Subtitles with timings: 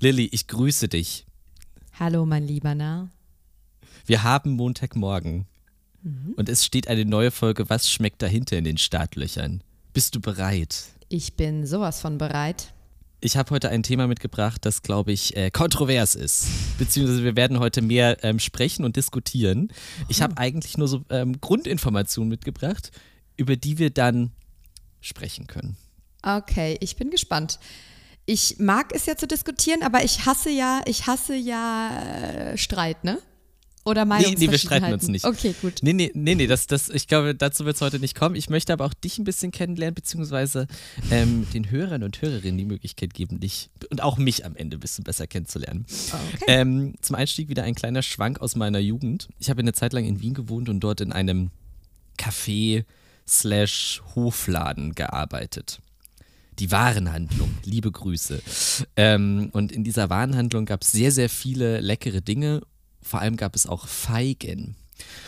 [0.00, 1.26] Lilly, ich grüße dich.
[1.98, 3.10] Hallo, mein lieber Narr.
[4.06, 5.46] Wir haben Montagmorgen.
[6.02, 6.34] Mhm.
[6.36, 9.62] Und es steht eine neue Folge Was schmeckt dahinter in den Startlöchern?
[9.92, 10.84] Bist du bereit?
[11.08, 12.72] Ich bin sowas von bereit.
[13.20, 16.46] Ich habe heute ein Thema mitgebracht, das, glaube ich, äh, kontrovers ist.
[16.78, 19.72] Beziehungsweise wir werden heute mehr ähm, sprechen und diskutieren.
[20.08, 22.92] Ich habe eigentlich nur so ähm, Grundinformationen mitgebracht,
[23.36, 24.30] über die wir dann
[25.00, 25.76] sprechen können.
[26.22, 27.58] Okay, ich bin gespannt.
[28.30, 33.02] Ich mag es ja zu diskutieren, aber ich hasse ja, ich hasse ja äh, Streit,
[33.02, 33.22] ne?
[33.86, 34.46] Oder Nee, Meinungsverschiedenheiten.
[34.46, 35.24] nee, wir streiten uns nicht.
[35.24, 35.76] Okay, gut.
[35.80, 38.34] Nee, nee, nee, nee das, das, ich glaube, dazu wird es heute nicht kommen.
[38.34, 40.66] Ich möchte aber auch dich ein bisschen kennenlernen, beziehungsweise
[41.10, 44.80] ähm, den Hörern und Hörerinnen die Möglichkeit geben, dich und auch mich am Ende ein
[44.80, 45.86] bisschen besser kennenzulernen.
[46.34, 46.44] Okay.
[46.48, 49.30] Ähm, zum Einstieg wieder ein kleiner Schwank aus meiner Jugend.
[49.38, 51.50] Ich habe eine Zeit lang in Wien gewohnt und dort in einem
[52.18, 52.84] Café
[53.26, 55.80] slash Hofladen gearbeitet.
[56.58, 58.42] Die Warenhandlung, liebe Grüße.
[58.96, 62.62] Ähm, und in dieser Warenhandlung gab es sehr, sehr viele leckere Dinge.
[63.00, 64.74] Vor allem gab es auch Feigen.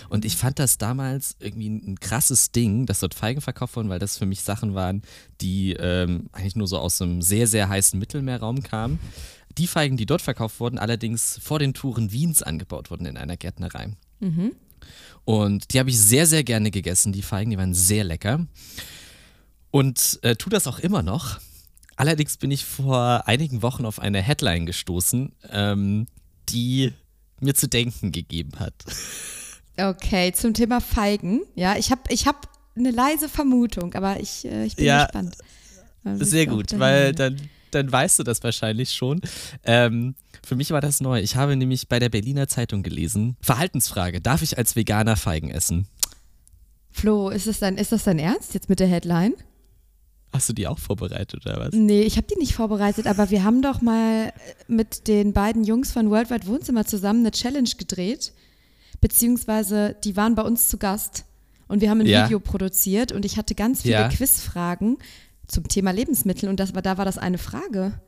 [0.08, 4.00] Und ich fand das damals irgendwie ein, krasses Ding, dass dort Feigen verkauft wurden, weil
[4.00, 5.02] das für mich Sachen waren,
[5.40, 8.98] die ähm, eigentlich nur so aus einem sehr, sehr heißen Mittelmeerraum kamen.
[9.58, 13.36] Die Feigen, die dort verkauft wurden, allerdings vor den Touren Wiens angebaut wurden in einer
[13.36, 13.90] Gärtnerei.
[15.24, 18.46] Und die habe ich sehr, sehr gerne gegessen, die Feigen, die waren sehr lecker.
[19.70, 21.40] Und äh, tu das auch immer noch.
[21.96, 26.06] Allerdings bin ich vor einigen Wochen auf eine Headline gestoßen, ähm,
[26.48, 26.92] die
[27.40, 28.74] mir zu denken gegeben hat.
[29.76, 31.42] Okay, zum Thema Feigen.
[31.54, 35.36] Ja, ich habe ich hab eine leise Vermutung, aber ich, äh, ich bin Ja, gespannt.
[36.18, 37.36] Sehr gut, weil dann,
[37.70, 39.20] dann weißt du das wahrscheinlich schon.
[39.64, 41.20] Ähm, für mich war das neu.
[41.20, 45.86] Ich habe nämlich bei der Berliner Zeitung gelesen: Verhaltensfrage, darf ich als Veganer Feigen essen?
[46.90, 49.34] Flo, ist das, dein, ist das dein Ernst jetzt mit der Headline?
[50.32, 51.72] Hast du die auch vorbereitet oder was?
[51.72, 54.32] Nee, ich habe die nicht vorbereitet, aber wir haben doch mal
[54.68, 58.32] mit den beiden Jungs von Worldwide Wohnzimmer zusammen eine Challenge gedreht.
[59.00, 61.24] Beziehungsweise die waren bei uns zu Gast
[61.68, 62.26] und wir haben ein Ja.
[62.26, 64.08] Video produziert und ich hatte ganz viele Ja.
[64.08, 64.98] Quizfragen
[65.48, 67.98] zum Thema Lebensmittel und das war, da war das eine Frage.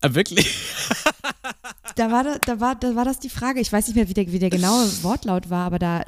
[0.00, 0.54] Ah, wirklich?
[1.96, 3.58] Da war, da, da, war, da war das die Frage.
[3.60, 6.04] Ich weiß nicht mehr, wie der, wie der genaue Wortlaut war, aber da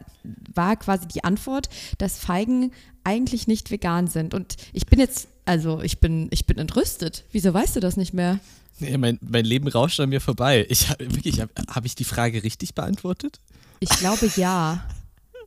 [0.54, 1.68] war quasi die Antwort,
[1.98, 2.72] dass Feigen
[3.04, 4.34] eigentlich nicht vegan sind.
[4.34, 7.24] Und ich bin jetzt, also ich bin, ich bin entrüstet.
[7.32, 8.38] Wieso weißt du das nicht mehr?
[8.80, 10.66] Nee, mein, mein Leben rauscht an mir vorbei.
[10.68, 13.40] Ich hab, wirklich, habe hab ich die Frage richtig beantwortet?
[13.80, 14.84] Ich glaube ja.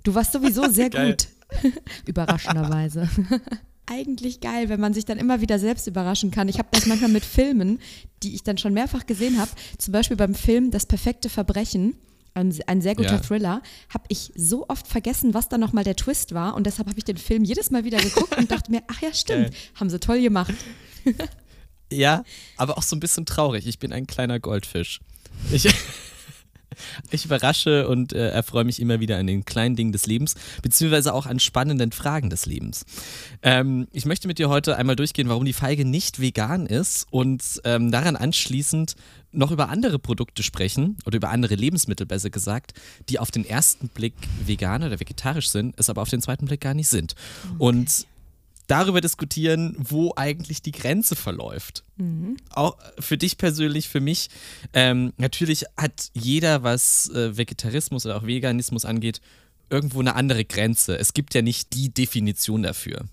[0.03, 1.16] Du warst sowieso sehr Geil.
[1.62, 1.73] gut.
[2.08, 3.08] Überraschenderweise.
[3.91, 6.47] Eigentlich geil, wenn man sich dann immer wieder selbst überraschen kann.
[6.47, 7.79] Ich habe das manchmal mit Filmen,
[8.24, 9.52] die ich dann schon mehrfach gesehen habe.
[9.78, 11.96] Zum Beispiel beim Film Das perfekte Verbrechen,
[12.34, 13.19] ein, ein sehr guter Ja.
[13.19, 16.56] Thriller, habe ich so oft vergessen, was da nochmal der Twist war.
[16.56, 19.13] Und deshalb habe ich den Film jedes Mal wieder geguckt und dachte mir, ach ja,
[19.13, 19.59] stimmt, Geil.
[19.75, 20.53] haben sie toll gemacht.
[21.91, 22.23] Ja,
[22.56, 23.68] aber auch so ein bisschen traurig.
[23.68, 25.02] Ich bin ein kleiner Goldfisch.
[25.52, 25.68] Ich,
[27.12, 31.14] ich überrasche und äh, erfreue mich immer wieder an den kleinen Dingen des Lebens, beziehungsweise
[31.14, 32.86] auch an spannenden Fragen des Lebens.
[33.44, 37.44] Ähm, ich möchte mit dir heute einmal durchgehen, warum die Feige nicht vegan ist und
[37.64, 38.96] ähm, daran anschließend
[39.31, 42.74] noch über andere Produkte sprechen oder über andere Lebensmittel besser gesagt,
[43.09, 44.14] die auf den ersten Blick
[44.46, 47.16] vegan oder vegetarisch sind, es aber auf den zweiten Blick gar nicht sind.
[47.58, 48.06] Und
[48.68, 51.84] darüber diskutieren, wo eigentlich die Grenze verläuft.
[52.50, 54.30] Auch für dich persönlich, für mich.
[54.74, 59.22] Ähm, natürlich hat jeder, was äh, Vegetarismus oder auch Veganismus angeht,
[59.70, 60.98] irgendwo eine andere Grenze.
[60.98, 63.06] Es gibt ja nicht die Definition dafür.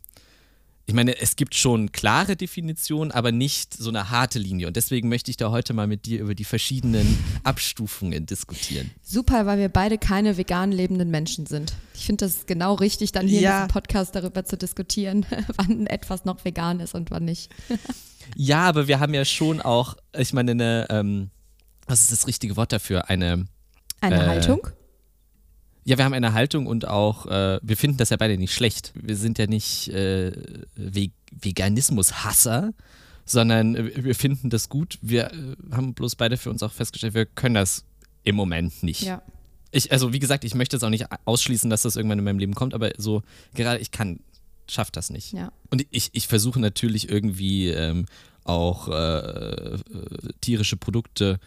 [0.89, 4.69] Ich meine, es gibt schon klare Definitionen, aber nicht so eine harte Linie.
[4.69, 8.91] Und deswegen möchte ich da heute mal mit dir über die verschiedenen Abstufungen diskutieren.
[9.03, 11.75] Super, weil wir beide keine vegan lebenden Menschen sind.
[11.93, 13.51] Ich finde das genau richtig, dann hier Ja.
[13.51, 15.27] in diesem Podcast darüber zu diskutieren,
[15.59, 17.51] wann etwas noch vegan ist und wann nicht.
[18.37, 21.31] Ja, aber wir haben ja schon auch, ich meine, eine, ähm,
[21.87, 23.09] was ist das richtige Wort dafür?
[23.09, 23.47] Eine,
[24.03, 24.67] Eine Äh, Haltung?
[25.89, 28.93] Ja, wir haben eine Haltung und auch, äh, wir finden das ja beide nicht schlecht.
[28.95, 30.33] Wir sind ja nicht äh,
[30.77, 32.75] Ve Veganismus-Hasser,
[33.25, 34.99] sondern äh, wir finden das gut.
[35.01, 37.85] Wir äh, haben bloß beide für uns auch festgestellt, wir können das
[38.23, 39.01] im Moment nicht.
[39.01, 39.23] Ja.
[39.71, 42.39] Ich, also wie gesagt, ich möchte es auch nicht ausschließen, dass das irgendwann in meinem
[42.39, 43.23] Leben kommt, aber so
[43.55, 44.21] gerade ich kann,
[44.69, 45.33] schaff das nicht.
[45.33, 45.53] Ja.
[45.71, 48.05] Und ich, ich versuche natürlich irgendwie ähm,
[48.45, 49.79] auch äh, äh,
[50.43, 51.41] tierische Produkte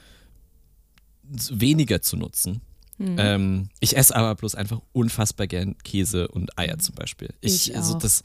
[1.52, 2.62] weniger zu nutzen.
[3.01, 3.15] Mhm.
[3.18, 7.30] Ähm, ich esse aber bloß einfach unfassbar gern Käse und Eier zum Beispiel.
[7.42, 8.24] Ich, Ich also das,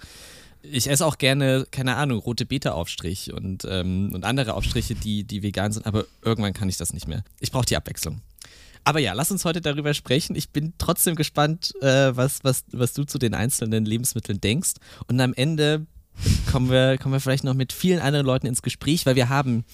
[0.63, 5.43] ich esse auch gerne, keine Ahnung, rote Beete-Aufstrich und, ähm, und andere Aufstriche, die, die
[5.43, 7.25] vegan sind, aber irgendwann kann ich das nicht mehr.
[7.41, 8.21] Ich brauche die Abwechslung.
[8.85, 10.37] Aber ja, lass uns heute darüber sprechen.
[10.37, 14.75] Ich bin trotzdem gespannt, äh, was, was, was du zu den einzelnen Lebensmitteln denkst.
[15.09, 15.87] Und am Ende
[16.51, 19.65] kommen wir, kommen wir vielleicht noch mit vielen anderen Leuten ins Gespräch, weil wir haben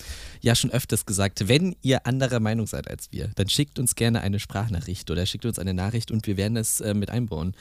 [0.40, 4.20] ja schon öfters gesagt, wenn ihr anderer Meinung seid als wir, dann schickt uns gerne
[4.20, 7.54] eine Sprachnachricht oder schickt uns eine Nachricht und wir werden es äh, mit einbauen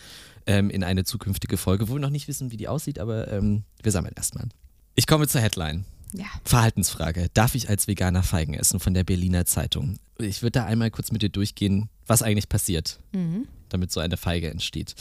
[0.45, 3.63] ähm, in eine zukünftige Folge, wo wir noch nicht wissen, wie die aussieht, aber ähm,
[3.83, 4.47] wir sammeln erstmal.
[4.95, 5.85] Ich komme zur Headline.
[6.13, 6.25] Ja.
[6.43, 7.27] Verhaltensfrage.
[7.33, 9.97] Darf ich als Veganer Feigen essen von der Berliner Zeitung?
[10.17, 13.47] Ich würde da einmal kurz mit dir durchgehen, was eigentlich passiert, Mhm.
[13.73, 14.95] Damit so eine Feige entsteht.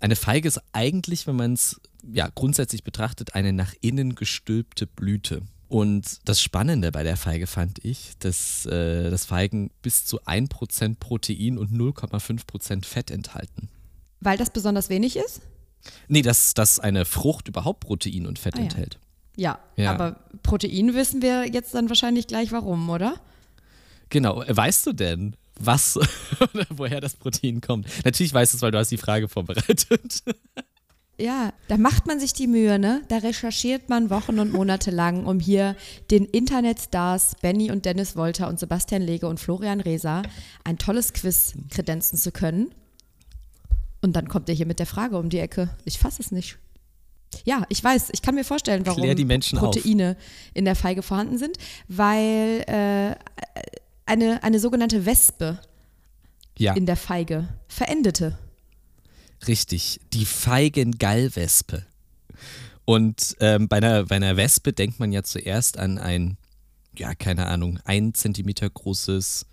[0.00, 1.80] Eine Feige ist eigentlich, wenn man es
[2.12, 5.42] ja, grundsätzlich betrachtet, eine nach innen gestülpte Blüte.
[5.68, 10.96] Und das Spannende bei der Feige fand ich, dass, äh, dass Feigen bis zu 1%
[10.98, 13.68] Protein und 0,5% Fett enthalten.
[14.20, 15.42] Weil das besonders wenig ist?
[16.08, 18.64] Nee, dass, dass eine Frucht überhaupt Protein und Fett Ah ja.
[18.64, 18.98] enthält.
[19.36, 19.92] Ja, Ja.
[19.92, 23.20] aber Protein wissen wir jetzt dann wahrscheinlich gleich warum, oder?
[24.08, 24.42] Genau.
[24.48, 25.96] Weißt du denn, was
[26.40, 27.86] oder woher das Protein kommt?
[28.04, 30.22] Natürlich weißt du es, weil du hast die Frage vorbereitet.
[31.20, 33.02] Ja, da macht man sich die Mühe, ne?
[33.08, 35.74] Da recherchiert man Wochen und Monate lang, um hier
[36.12, 40.22] den Internetstars Benny und Dennis Wolter und Sebastian Lege und Florian Reser
[40.62, 42.72] ein tolles Quiz kredenzen zu können.
[44.00, 45.70] Und dann kommt er hier mit der Frage um die Ecke.
[45.84, 46.58] Ich fasse es nicht.
[47.44, 49.64] Ja, ich weiß, ich kann mir vorstellen, warum Menschen auf.
[49.64, 50.16] Proteine
[50.54, 51.58] in der Feige vorhanden sind,
[51.88, 53.16] weil äh,
[54.08, 55.60] eine, eine sogenannte Wespe
[56.58, 58.36] Ja, in der Feige verendete.
[59.46, 60.00] richtig.
[60.12, 61.84] Die Feigengallwespe.
[62.84, 66.38] Und ähm, bei, einer, bei einer Wespe denkt man ja zuerst an ein,
[66.96, 69.46] ja, keine Ahnung, ein Zentimeter großes,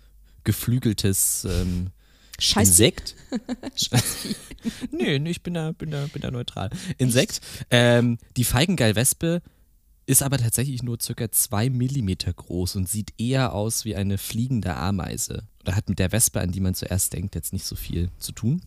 [0.44, 1.90] geflügeltes ähm,
[2.38, 2.70] Scheiße.
[2.84, 3.14] Insekt.
[4.90, 6.70] Nö, nee, ich bin da, bin da, bin da neutral.
[6.98, 7.40] Insekt.
[7.70, 9.42] Ähm, die Feigengallwespe
[10.06, 14.74] ist aber tatsächlich nur circa zwei Millimeter groß und sieht eher aus wie eine fliegende
[14.74, 15.48] Ameise.
[15.62, 18.32] Oder hat mit der Wespe, an die man zuerst denkt, jetzt nicht so viel zu
[18.32, 18.62] tun.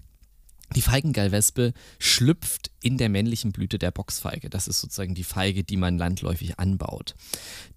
[0.75, 4.50] Die Feigengallwespe schlüpft in der männlichen Blüte der Boxfeige.
[4.50, 7.15] Das ist sozusagen die Feige, die man landläufig anbaut.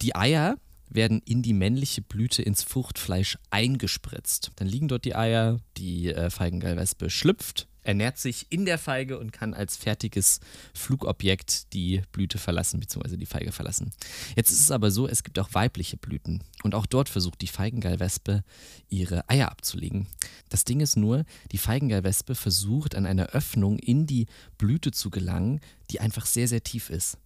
[0.03, 0.57] Die Eier
[0.91, 4.51] werden in die männliche Blüte ins Fruchtfleisch eingespritzt.
[4.57, 9.33] Dann liegen dort die Eier, die äh, Feigengallwespe schlüpft, ernährt sich in der Feige und
[9.33, 10.41] kann als fertiges
[10.75, 13.93] Flugobjekt die Blüte verlassen, beziehungsweise die Feige verlassen.
[14.37, 16.43] Jetzt ist es aber so, es gibt auch weibliche Blüten.
[16.63, 18.45] Und auch dort versucht die Feigengallwespe
[18.89, 20.07] ihre Eier abzulegen.
[20.49, 24.27] Das Ding ist nur, die Feigengallwespe versucht an einer Öffnung in die
[24.59, 27.19] Blüte zu gelangen, die einfach sehr, sehr tief ist.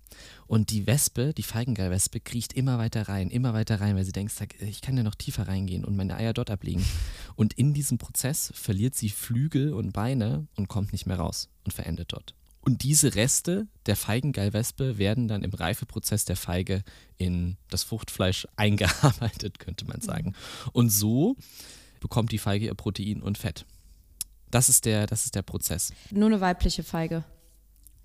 [0.46, 4.32] Und die Wespe, die Feigengallwespe, kriecht immer weiter rein, immer weiter rein, weil sie denkt,
[4.60, 6.84] ich kann ja noch tiefer reingehen und meine Eier dort ablegen.
[7.36, 11.74] Und in diesem Prozess verliert sie Flügel und Beine und kommt nicht mehr raus und
[11.74, 12.34] verendet dort.
[12.62, 16.82] Und diese Reste der Feigengallwespe werden dann im Reifeprozess der Feige
[17.18, 20.34] in das Fruchtfleisch eingearbeitet, könnte man sagen.
[20.72, 21.36] Und so
[22.00, 23.66] bekommt die Feige ihr Protein und Fett.
[24.50, 25.92] Das ist der, das ist der Prozess.
[26.10, 27.24] Nur eine weibliche Feige.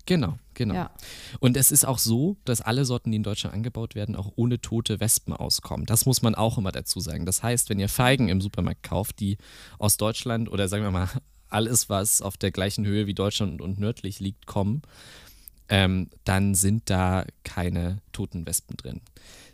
[0.06, 0.74] Genau, genau.
[0.74, 0.90] Ja.
[1.38, 4.60] Und es ist auch so, dass alle Sorten, die in Deutschland angebaut werden, auch ohne
[4.60, 5.86] tote Wespen auskommen.
[5.86, 7.24] Das muss man auch immer dazu sagen.
[7.24, 9.38] Das heißt, wenn ihr Feigen im Supermarkt kauft, die
[9.78, 11.08] aus Deutschland oder sagen wir mal
[11.48, 14.82] alles, was auf der gleichen Höhe wie Deutschland und nördlich liegt, kommen,
[15.68, 19.00] ähm, dann sind da keine toten Wespen drin.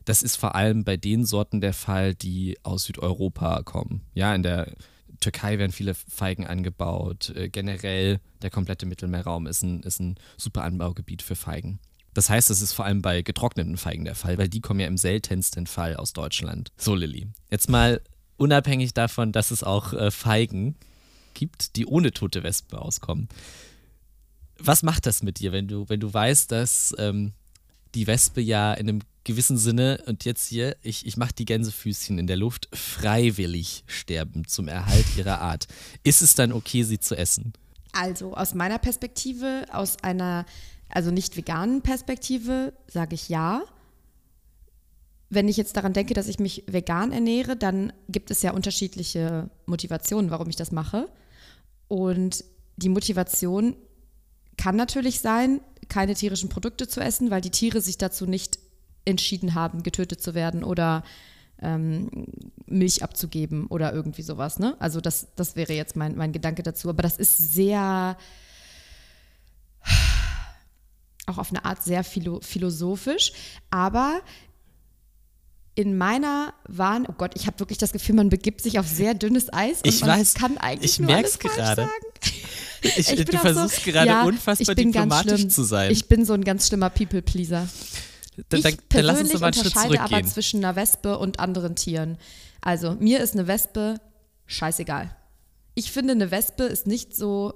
[0.04, 4.06] Das ist vor allem bei den Sorten der Fall, die aus Südeuropa kommen.
[4.14, 4.72] Ja, in der
[5.20, 7.30] Türkei werden viele Feigen angebaut.
[7.34, 11.80] Äh, generell der komplette Mittelmeerraum ist ein, ist ein super Anbaugebiet für Feigen.
[12.14, 14.86] Das heißt, das ist vor allem bei getrockneten Feigen der Fall, weil die kommen ja
[14.86, 16.72] im seltensten Fall aus Deutschland.
[16.76, 17.28] So, Lilly.
[17.50, 18.00] Jetzt mal
[18.36, 20.76] unabhängig davon, dass es auch äh, Feigen
[21.34, 23.28] gibt, die ohne tote Wespen auskommen.
[24.58, 27.32] Was macht das mit dir, wenn du, wenn du weißt, dass ähm,
[27.94, 32.18] die Wespe ja in einem gewissen Sinne, und jetzt hier, ich, ich mache die Gänsefüßchen
[32.18, 35.68] in der Luft, freiwillig sterben zum Erhalt ihrer Art.
[36.02, 37.52] Ist es dann okay, sie zu essen?
[37.92, 40.46] Also aus meiner Perspektive, aus einer,
[40.88, 43.62] also nicht veganen Perspektive, sage ich ja.
[45.30, 49.50] Wenn ich jetzt daran denke, dass ich mich vegan ernähre, dann gibt es ja unterschiedliche
[49.66, 51.08] Motivationen, warum ich das mache.
[51.86, 52.44] Und
[52.76, 53.76] die Motivation
[54.56, 58.58] kann natürlich sein, keine tierischen Produkte zu essen, weil die Tiere sich dazu nicht
[59.08, 61.02] entschieden haben, getötet zu werden oder
[61.60, 62.26] ähm,
[62.66, 64.58] Milch abzugeben oder irgendwie sowas.
[64.58, 64.76] Ne?
[64.78, 66.88] Also das, das wäre jetzt mein, mein Gedanke dazu.
[66.88, 68.16] Aber das ist sehr,
[71.26, 73.32] auch auf eine Art sehr philo philosophisch.
[73.70, 74.20] Aber
[75.74, 79.14] in meiner Wahn, oh Gott, ich habe wirklich das Gefühl, man begibt sich auf sehr
[79.14, 81.82] dünnes Eis und Ich man weiß, kann eigentlich ich nur merk's alles gerade.
[81.82, 81.92] sagen.
[82.80, 85.50] Ich, Ich du auch so- versuchst gerade ja, unfassbar diplomatisch schlimm.
[85.50, 85.90] zu sein.
[85.90, 87.68] Ich bin so ein ganz schlimmer People-Pleaser.
[88.48, 90.32] Dann, Ich dann, lass uns mal einen Schritt unterscheide aber zurückgehen.
[90.32, 92.18] zwischen einer Wespe und anderen Tieren.
[92.60, 94.00] Also, mir ist eine Wespe
[94.46, 95.14] scheißegal.
[95.74, 97.54] Ich finde, eine Wespe ist nicht so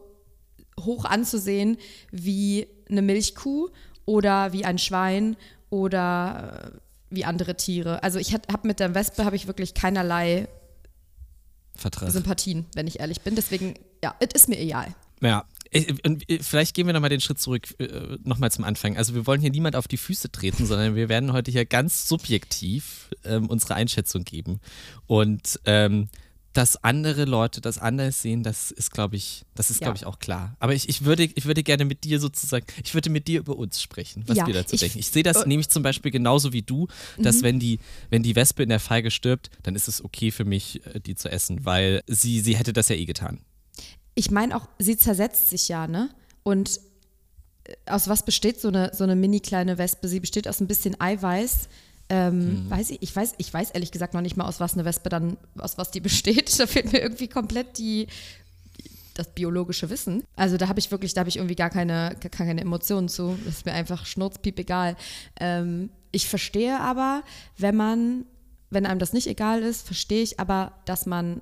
[0.81, 1.77] hoch anzusehen
[2.11, 3.71] wie eine Milchkuh
[4.05, 5.37] oder wie ein Schwein
[5.71, 6.79] oder äh,
[7.11, 8.03] wie andere Tiere.
[8.03, 10.49] Also ich habe mit der Wespe habe ich wirklich keinerlei
[11.75, 12.11] Vertrag.
[12.11, 13.35] Sympathien, wenn ich ehrlich bin.
[13.35, 14.95] Deswegen, ja, es ist mir egal.
[15.21, 15.45] Ja,
[16.41, 18.97] vielleicht gehen wir nochmal den Schritt zurück, äh, nochmal zum Anfang.
[18.97, 22.09] Also wir wollen hier niemand auf die Füße treten, sondern wir werden heute hier ganz
[22.09, 24.61] subjektiv ähm, unsere Einschätzung geben.
[25.07, 26.09] Und ähm,
[26.53, 29.87] dass andere Leute das anders sehen, das ist, glaube ich, das ist, ja.
[29.87, 30.55] glaube ich, auch klar.
[30.59, 33.57] Aber ich, ich, würde, ich würde gerne mit dir sozusagen, ich würde mit dir über
[33.57, 34.99] uns sprechen, was ja, wir dazu ich, denken.
[34.99, 36.89] Ich sehe das äh, nämlich zum Beispiel genauso wie du,
[37.19, 37.43] dass mhm.
[37.43, 37.79] wenn die,
[38.11, 41.15] wenn die Wespe in der Feige stirbt, dann ist es okay für mich, äh, die
[41.15, 43.41] zu essen, weil sie, sie hätte das ja eh getan.
[44.15, 46.11] Ich meine auch, sie zersetzt sich ja, ne?
[46.43, 46.81] Und
[47.65, 50.09] äh, aus was besteht so eine, so eine mini kleine Wespe?
[50.09, 51.69] Sie besteht aus ein bisschen Eiweiß,
[52.09, 52.71] ähm, mhm.
[52.71, 55.09] weiß ich, ich weiß, ich weiß ehrlich gesagt noch nicht mal, aus was eine Wespe
[55.09, 56.59] dann, aus was die besteht.
[56.59, 58.07] Da fehlt mir irgendwie komplett die,
[59.15, 60.25] das biologische Wissen.
[60.37, 63.39] Also da habe ich wirklich, da habe ich irgendwie gar keine, gar keine Emotionen zu.
[63.45, 64.97] Das ist mir einfach schnurzpiep egal.
[65.41, 67.23] Ähm, ich verstehe aber,
[67.57, 68.27] wenn man,
[68.71, 71.41] wenn einem das nicht egal ist, verstehe ich aber, dass man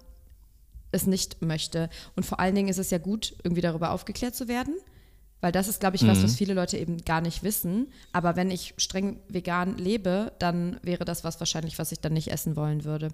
[0.93, 1.89] es nicht möchte.
[2.17, 4.75] Und vor allen Dingen ist es ja gut, irgendwie darüber aufgeklärt zu werden.
[5.41, 6.25] Weil das ist, glaube ich, was, mhm.
[6.25, 7.89] was viele Leute eben gar nicht wissen.
[8.13, 12.31] Aber wenn ich streng vegan lebe, dann wäre das was wahrscheinlich, was ich dann nicht
[12.31, 13.09] essen wollen würde.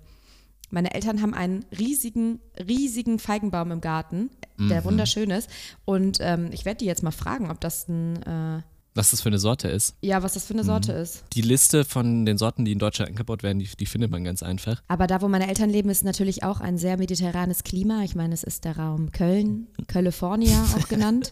[0.71, 4.87] Meine Eltern haben einen riesigen, riesigen Feigenbaum im Garten, der mhm.
[4.87, 5.49] wunderschön ist.
[5.85, 8.23] Und ähm, ich werde die jetzt mal fragen, ob das ein.
[8.23, 8.63] Äh,
[8.97, 9.95] was das für eine Sorte ist.
[10.01, 10.67] Ja, was das für eine mhm.
[10.67, 11.25] Sorte ist.
[11.35, 14.43] Die Liste von den Sorten, die in Deutschland angebaut werden, die, die, findet man ganz
[14.43, 14.83] einfach.
[14.89, 18.03] Aber da, wo meine Eltern leben, ist natürlich auch ein sehr mediterranes Klima.
[18.05, 21.31] Ich meine, es ist der Raum Köln, California auch genannt.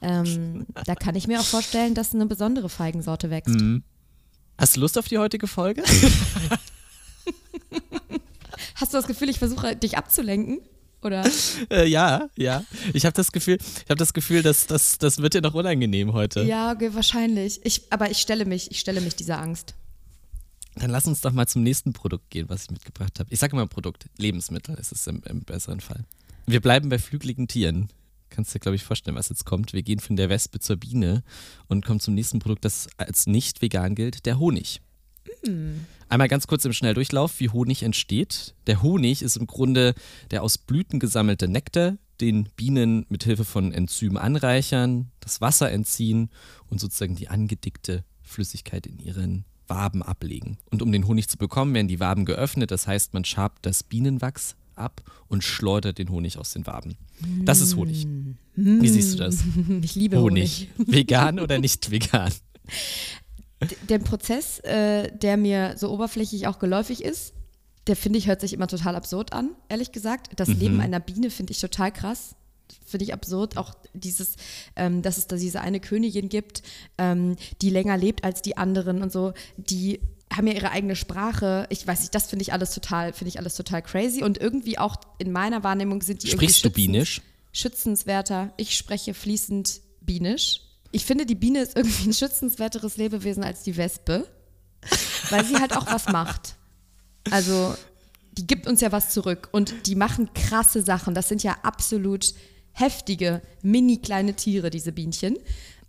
[0.00, 3.54] Ähm, da kann ich mir auch vorstellen, dass eine besondere Feigensorte wächst.
[3.54, 3.82] Mhm.
[4.58, 5.82] Hast du Lust auf die heutige Folge?
[8.76, 10.60] Hast du das Gefühl, ich versuche dich abzulenken?
[11.04, 11.24] Oder?
[11.70, 12.64] Äh, ja, ja.
[12.92, 16.12] Ich habe das Gefühl, ich habe das Gefühl, dass das, das wird dir noch unangenehm
[16.12, 16.42] heute.
[16.42, 17.60] Ja, okay, wahrscheinlich.
[17.64, 19.74] Ich, aber ich stelle mich, ich stelle mich dieser Angst.
[20.74, 23.32] Dann lass uns doch mal zum nächsten Produkt gehen, was ich mitgebracht habe.
[23.32, 26.04] Ich sage immer Produkt, Lebensmittel ist es im, im besseren Fall.
[26.46, 27.88] Wir bleiben bei flügeligen Tieren
[28.34, 29.72] kannst du dir, glaube ich, vorstellen, was jetzt kommt.
[29.72, 31.22] Wir gehen von der Wespe zur Biene
[31.68, 34.80] und kommen zum nächsten Produkt, das als nicht vegan gilt, der Honig.
[35.46, 35.80] Mm.
[36.08, 38.54] Einmal ganz kurz im Schnelldurchlauf, wie Honig entsteht.
[38.66, 39.94] Der Honig ist im Grunde
[40.30, 46.30] der aus Blüten gesammelte Nektar, den Bienen mit Hilfe von Enzymen anreichern, das Wasser entziehen
[46.68, 50.58] und sozusagen die angedickte Flüssigkeit in ihren Waben ablegen.
[50.70, 53.82] Und um den Honig zu bekommen, werden die Waben geöffnet, das heißt, man schabt das
[53.82, 56.96] Bienenwachs ab und schleudert den Honig aus den Waben.
[57.44, 58.06] Das ist Honig.
[58.56, 59.42] Wie siehst du das?
[59.82, 60.68] Ich liebe Honig.
[60.78, 60.92] Honig.
[60.92, 62.32] Vegan oder nicht vegan?
[63.88, 67.34] Der Prozess, äh, der mir so oberflächlich auch geläufig ist,
[67.86, 70.28] der finde ich, hört sich immer total absurd an, ehrlich gesagt.
[70.36, 70.58] Das mhm.
[70.58, 72.34] Leben einer Biene finde ich total krass.
[72.86, 73.56] Finde ich absurd.
[73.56, 74.36] Auch dieses,
[74.76, 76.62] ähm, dass es da diese eine Königin gibt,
[76.96, 80.00] ähm, die länger lebt als die anderen und so, die
[80.32, 81.66] haben ja ihre eigene Sprache.
[81.68, 84.22] Ich weiß nicht, das finde ich alles total, finde ich alles total crazy.
[84.22, 87.20] Und irgendwie auch in meiner Wahrnehmung sind die Sprichst du Bienisch?
[87.52, 88.52] Schützenswerter.
[88.56, 90.62] Ich spreche fließend Bienisch.
[90.94, 94.28] Ich finde, die Biene ist irgendwie ein schützenswerteres Lebewesen als die Wespe,
[95.28, 96.54] weil sie halt auch was macht.
[97.32, 97.74] Also,
[98.38, 101.12] die gibt uns ja was zurück und die machen krasse Sachen.
[101.12, 102.32] Das sind ja absolut
[102.70, 105.36] heftige, mini kleine Tiere, diese Bienchen.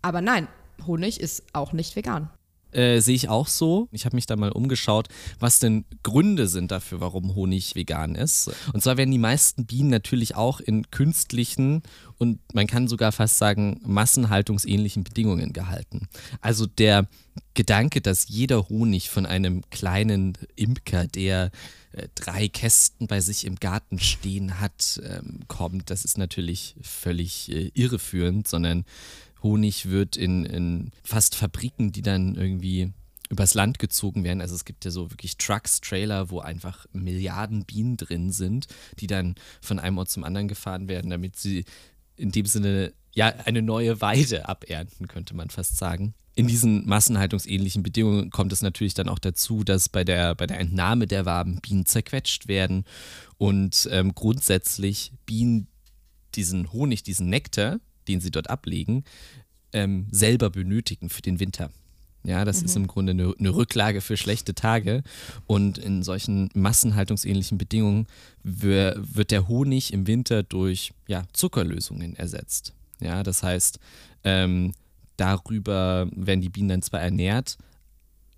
[0.02, 0.48] Aber nein,
[0.88, 2.32] Honig ist auch nicht vegan.
[2.76, 3.88] Äh, sehe ich auch so.
[3.92, 5.08] Ich habe mich da mal umgeschaut,
[5.40, 8.52] was denn Gründe sind dafür, warum Honig vegan ist.
[8.74, 11.84] Und zwar werden die meisten Bienen natürlich auch in künstlichen
[12.18, 16.08] und man kann sogar fast sagen massenhaltungsähnlichen Bedingungen gehalten.
[16.42, 17.08] Also der
[17.54, 21.52] Gedanke, dass jeder Honig von einem kleinen Imker, der
[21.92, 27.52] äh, drei Kästen bei sich im Garten stehen hat, ähm, kommt, das ist natürlich völlig
[27.52, 28.86] äh, irreführend, sondern
[29.44, 32.94] Honig wird in, in fast Fabriken, die dann irgendwie
[33.30, 34.42] übers Land gezogen werden.
[34.42, 38.68] Also es gibt ja so wirklich Trucks, Trailer, wo einfach Milliarden Bienen drin sind,
[39.00, 41.66] die dann von einem Ort zum anderen gefahren werden, damit sie
[42.18, 46.14] in dem Sinne ja eine neue Weide abernten, könnte man fast sagen.
[46.38, 50.60] In diesen massenhaltungsähnlichen Bedingungen kommt es natürlich dann auch dazu, dass bei der, bei der
[50.60, 52.84] Entnahme der Waben Bienen zerquetscht werden
[53.38, 55.68] und ähm, grundsätzlich Bienen
[56.36, 59.04] diesen Honig, diesen Nektar, den sie dort ablegen,
[59.74, 61.70] ähm, selber benötigen für den Winter.
[62.26, 62.66] Ja, das mhm.
[62.66, 65.04] ist im Grunde eine, eine, Rücklage für schlechte Tage.
[65.46, 68.08] Und in solchen massenhaltungsähnlichen Bedingungen
[68.44, 72.74] wird der Honig im Winter durch ja, Zuckerlösungen ersetzt.
[73.00, 73.80] Ja, das heißt,
[74.24, 74.74] ähm,
[75.18, 77.58] darüber werden die Bienen dann zwar ernährt,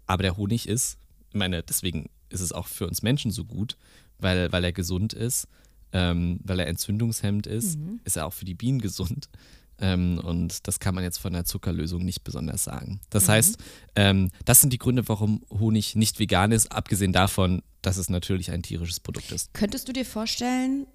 [0.05, 0.97] aber der Honig ist,
[1.29, 3.77] ich meine, deswegen ist es auch für uns Menschen so gut,
[4.19, 5.47] weil, weil er gesund ist,
[5.93, 7.99] ähm, weil er entzündungshemmend ist, mhm.
[8.03, 9.29] ist er auch für die Bienen gesund.
[9.79, 12.99] Ähm, und das kann man jetzt von der Zuckerlösung nicht besonders sagen.
[13.09, 13.31] Das mhm.
[13.31, 13.57] heißt,
[13.95, 18.51] ähm, das sind die Gründe, warum Honig nicht vegan ist, abgesehen davon, dass es natürlich
[18.51, 19.53] ein tierisches Produkt ist.
[19.53, 20.87] Könntest du dir vorstellen,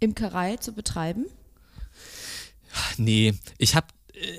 [0.00, 1.26] Imkerei zu betreiben?
[2.96, 3.88] Nee, ich habe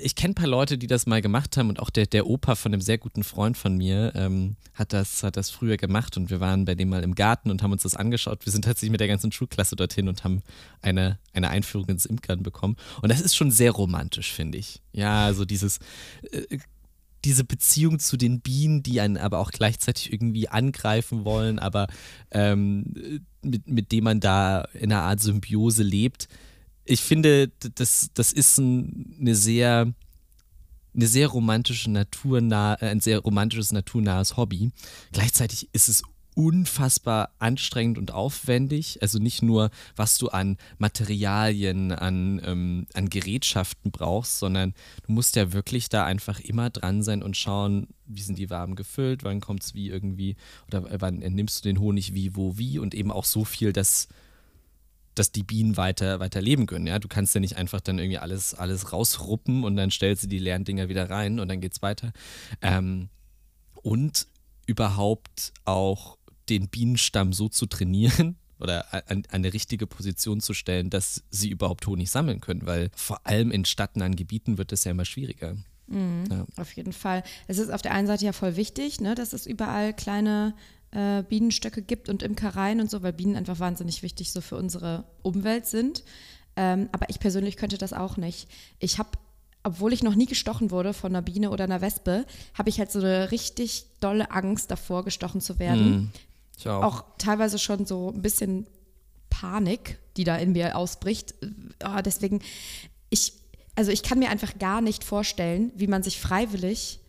[0.02, 2.56] ich kenne ein paar Leute, die das mal gemacht haben und auch der, der Opa
[2.56, 6.30] von einem sehr guten Freund von mir ähm, hat, das, hat das früher gemacht und
[6.30, 8.46] wir waren bei dem mal im Garten und haben uns das angeschaut.
[8.46, 10.42] Wir sind tatsächlich mit der ganzen Schulklasse dorthin und haben
[10.82, 12.76] eine, eine Einführung ins Imkern bekommen.
[13.02, 14.82] Und das ist schon sehr romantisch, finde ich.
[14.94, 15.80] Ja, also dieses,
[16.32, 16.58] äh,
[17.26, 21.88] diese Beziehung zu den Bienen, die einen aber auch gleichzeitig irgendwie angreifen wollen, aber
[22.32, 26.28] ähm, mit, mit dem man da in einer Art Symbiose lebt
[26.86, 29.94] ich finde, das, das ist ein, eine sehr
[30.94, 34.72] eine sehr romantische naturnah, ein sehr romantisches naturnahes Hobby.
[35.14, 39.00] Gleichzeitig ist es unfassbar anstrengend und aufwendig.
[39.02, 44.74] Also nicht nur, was du an Materialien, an, ähm, an Gerätschaften brauchst, sondern
[45.06, 48.76] du musst ja wirklich da einfach immer dran sein und schauen, wie sind die Waben
[48.76, 50.36] gefüllt, wann kommt es wie irgendwie,
[50.68, 54.08] oder wann nimmst du den Honig wie, wo, wie und eben auch so viel, dass
[55.16, 56.88] dass die Bienen weiter, weiter leben können.
[56.88, 57.00] Ja?
[57.00, 60.40] Du kannst ja nicht einfach dann irgendwie alles, alles rausruppen und dann stellst du die
[60.40, 62.12] leeren Dinger wieder rein und dann geht's weiter.
[62.62, 63.10] Ähm,
[63.76, 64.28] und
[64.66, 66.18] überhaupt auch
[66.50, 71.88] den Bienenstamm so zu trainieren oder an, eine richtige Position zu stellen, dass sie überhaupt
[71.88, 75.56] Honig sammeln können, weil vor allem in stadtnahen Gebieten wird es ja immer schwieriger.
[75.88, 76.46] Mhm, ja.
[76.58, 77.24] Auf jeden Fall.
[77.48, 80.54] Es ist auf der einen Seite ja voll wichtig, ne, dass es überall kleine
[80.92, 85.06] äh, Bienenstöcke gibt und Imkereien und so, weil Bienen einfach wahnsinnig wichtig so für unsere
[85.22, 86.04] Umwelt sind.
[86.56, 88.50] Ähm, aber ich persönlich könnte das auch nicht.
[88.80, 89.10] Ich habe,
[89.64, 92.92] obwohl ich noch nie gestochen wurde von einer Biene oder einer Wespe, habe ich halt
[92.92, 96.12] so eine richtig dolle Angst davor, gestochen zu werden.
[96.66, 96.84] Mm, auch.
[96.84, 98.68] auch teilweise schon so ein bisschen
[99.30, 101.36] Panik, die da in mir ausbricht.
[101.86, 102.42] Oh, deswegen,
[103.10, 103.34] ich,
[103.76, 107.00] also ich kann mir einfach gar nicht vorstellen, wie man sich freiwillig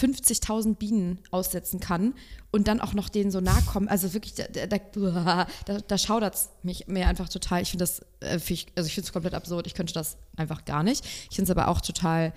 [0.00, 2.14] 50.000 Bienen aussetzen kann
[2.50, 3.88] und dann auch noch denen so nahe kommen.
[3.88, 7.62] Also wirklich, da, da, da, da schaudert es mich mir einfach total.
[7.62, 8.38] Ich finde das, äh,
[8.76, 9.66] also ich finde es komplett absurd.
[9.66, 11.04] Ich könnte das einfach gar nicht.
[11.04, 12.32] Ich finde es aber auch total,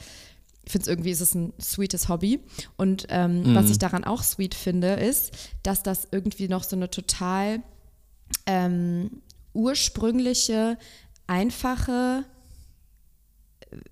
[0.65, 2.41] ich finde es irgendwie, ist es ein sweetes Hobby.
[2.75, 3.55] Und ähm, mhm.
[3.55, 5.31] was ich daran auch sweet finde, ist,
[5.63, 7.61] dass das irgendwie noch so eine total
[8.45, 9.21] ähm,
[9.53, 10.77] ursprüngliche,
[11.27, 12.25] einfache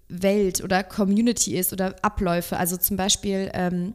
[0.09, 2.57] Welt oder Community ist oder Abläufe.
[2.57, 3.93] Also zum Beispiel, ähm,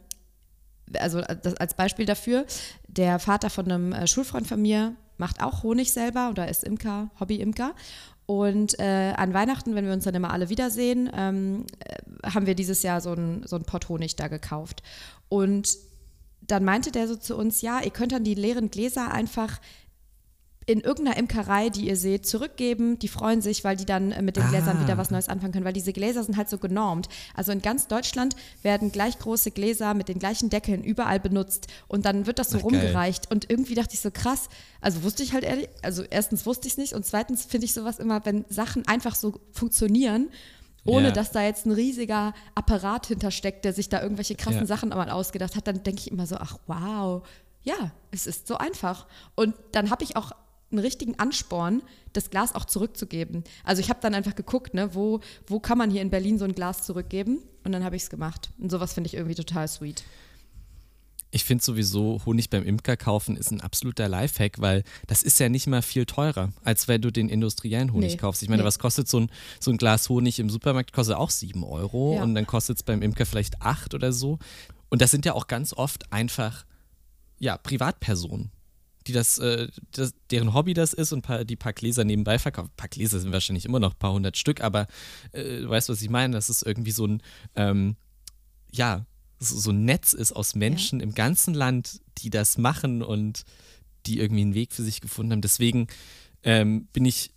[0.97, 2.45] also als Beispiel dafür,
[2.87, 7.09] der Vater von einem äh, Schulfreund von mir macht auch Honig selber oder ist Imker,
[7.19, 7.73] Hobby-Imker.
[8.25, 12.55] Und äh, an Weihnachten, wenn wir uns dann immer alle wiedersehen, ähm, äh, haben wir
[12.55, 14.83] dieses Jahr so ein, so ein Pott Honig da gekauft.
[15.29, 15.77] Und
[16.41, 19.59] dann meinte der so zu uns, ja, ihr könnt dann die leeren Gläser einfach
[20.67, 22.99] in irgendeiner Imkerei, die ihr seht, zurückgeben.
[22.99, 24.97] Die freuen sich, weil die dann äh, mit den Gläsern wieder ah.
[24.97, 27.07] was Neues anfangen können, weil diese Gläser sind halt so genormt.
[27.33, 32.05] Also in ganz Deutschland werden gleich große Gläser mit den gleichen Deckeln überall benutzt und
[32.05, 33.29] dann wird das so Ach, rumgereicht.
[33.29, 33.33] Geil.
[33.33, 34.49] Und irgendwie dachte ich so krass,
[34.81, 37.73] also wusste ich halt ehrlich, also erstens wusste ich es nicht und zweitens finde ich
[37.73, 40.29] sowas immer, wenn Sachen einfach so funktionieren
[40.85, 41.11] ohne yeah.
[41.11, 44.67] dass da jetzt ein riesiger Apparat hintersteckt, der sich da irgendwelche krassen yeah.
[44.67, 47.27] Sachen einmal ausgedacht hat, dann denke ich immer so, ach wow,
[47.63, 49.05] ja, es ist so einfach.
[49.35, 50.31] Und dann habe ich auch
[50.71, 51.81] einen richtigen Ansporn,
[52.13, 53.43] das Glas auch zurückzugeben.
[53.63, 56.45] Also ich habe dann einfach geguckt, ne, wo, wo kann man hier in Berlin so
[56.45, 57.39] ein Glas zurückgeben?
[57.63, 58.49] Und dann habe ich es gemacht.
[58.59, 60.03] Und sowas finde ich irgendwie total sweet.
[61.29, 65.49] Ich finde sowieso, Honig beim Imker kaufen ist ein absoluter Lifehack, weil das ist ja
[65.49, 68.41] nicht mal viel teurer, als wenn du den industriellen Honig nee, kaufst.
[68.43, 68.67] Ich meine, nee.
[68.67, 70.93] was kostet so ein, so ein Glas Honig im Supermarkt?
[70.93, 72.23] Kostet auch 7 Euro ja.
[72.23, 74.39] und dann kostet es beim Imker vielleicht 8 oder so.
[74.89, 76.65] Und das sind ja auch ganz oft einfach,
[77.39, 78.51] ja, Privatpersonen
[79.07, 82.69] die das, äh, das, deren Hobby das ist und paar, die paar Gläser nebenbei verkaufen.
[82.69, 84.87] Ein paar Gläser sind wahrscheinlich immer noch ein paar hundert Stück, aber
[85.31, 86.33] äh, du weißt, was ich meine?
[86.33, 87.21] Das ist irgendwie so ein,
[87.55, 87.95] ähm,
[88.71, 89.05] ja,
[89.39, 91.05] so, so, ein Netz ist aus Menschen ja.
[91.05, 93.43] im ganzen Land, die das machen und
[94.05, 95.41] die irgendwie einen Weg für sich gefunden haben.
[95.41, 95.87] Deswegen
[96.43, 97.31] ähm, bin ich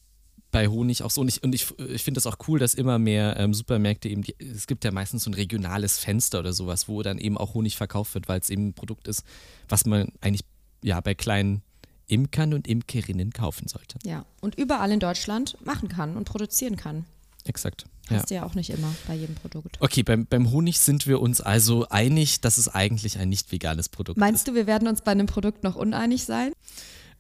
[0.51, 1.21] bei Honig auch so.
[1.21, 4.23] Und ich, und ich, ich finde das auch cool, dass immer mehr ähm, Supermärkte eben,
[4.23, 7.55] die, es gibt ja meistens so ein regionales Fenster oder sowas, wo dann eben auch
[7.55, 9.25] Honig verkauft wird, weil es eben ein Produkt ist,
[9.69, 10.45] was man eigentlich
[10.83, 11.63] ja, bei kleinen
[12.07, 13.99] Imkern und Imkerinnen kaufen sollte.
[14.05, 17.05] Ja, und überall in Deutschland machen kann und produzieren kann.
[17.45, 17.87] Exakt.
[18.11, 18.27] Hast ja.
[18.27, 19.77] du ja auch nicht immer bei jedem Produkt.
[19.81, 23.89] Okay, beim, beim Honig sind wir uns also einig, dass es eigentlich ein nicht veganes
[23.89, 24.47] Produkt Meinst ist.
[24.47, 26.53] Meinst du, wir werden uns bei einem Produkt noch uneinig sein?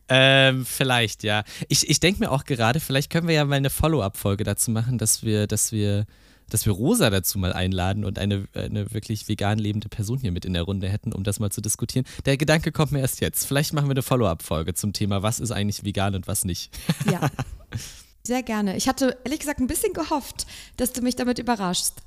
[0.08, 1.44] Ähm, vielleicht, ja.
[1.68, 4.98] Ich, ich denke mir auch gerade, vielleicht können wir ja mal eine Follow-up-Folge dazu machen,
[4.98, 6.06] dass wir, dass wir
[6.50, 10.44] dass wir Rosa dazu mal einladen und eine, eine wirklich vegan lebende Person hier mit
[10.44, 12.04] in der Runde hätten, um das mal zu diskutieren.
[12.26, 13.46] Der Gedanke kommt mir erst jetzt.
[13.46, 16.70] Vielleicht machen wir eine Follow-up-Folge zum Thema, was ist eigentlich vegan und was nicht.
[17.10, 17.30] Ja.
[18.26, 18.76] Sehr gerne.
[18.76, 22.02] Ich hatte ehrlich gesagt ein bisschen gehofft, dass du mich damit überraschst.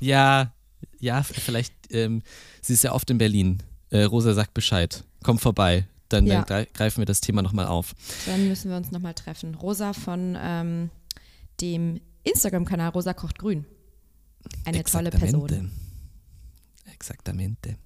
[0.00, 0.52] Ja,
[0.98, 2.22] ja, vielleicht, ähm,
[2.60, 3.62] sie ist ja oft in Berlin.
[3.90, 5.04] Äh, Rosa sagt Bescheid.
[5.22, 5.86] Komm vorbei.
[6.08, 6.42] Dann, Ja.
[6.42, 7.94] dann greifen wir das Thema nochmal auf.
[8.26, 9.54] Dann müssen wir uns nochmal treffen.
[9.54, 10.90] Rosa von ähm,
[11.60, 13.66] dem Instagram-Kanal Rosa kocht grün.
[14.64, 15.70] Eine tolle Person.
[16.92, 17.76] Exaktamente.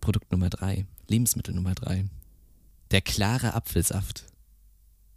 [0.00, 0.86] Produkt Nummer drei.
[1.08, 2.04] Lebensmittel Nummer drei.
[2.90, 4.24] Der klare Apfelsaft.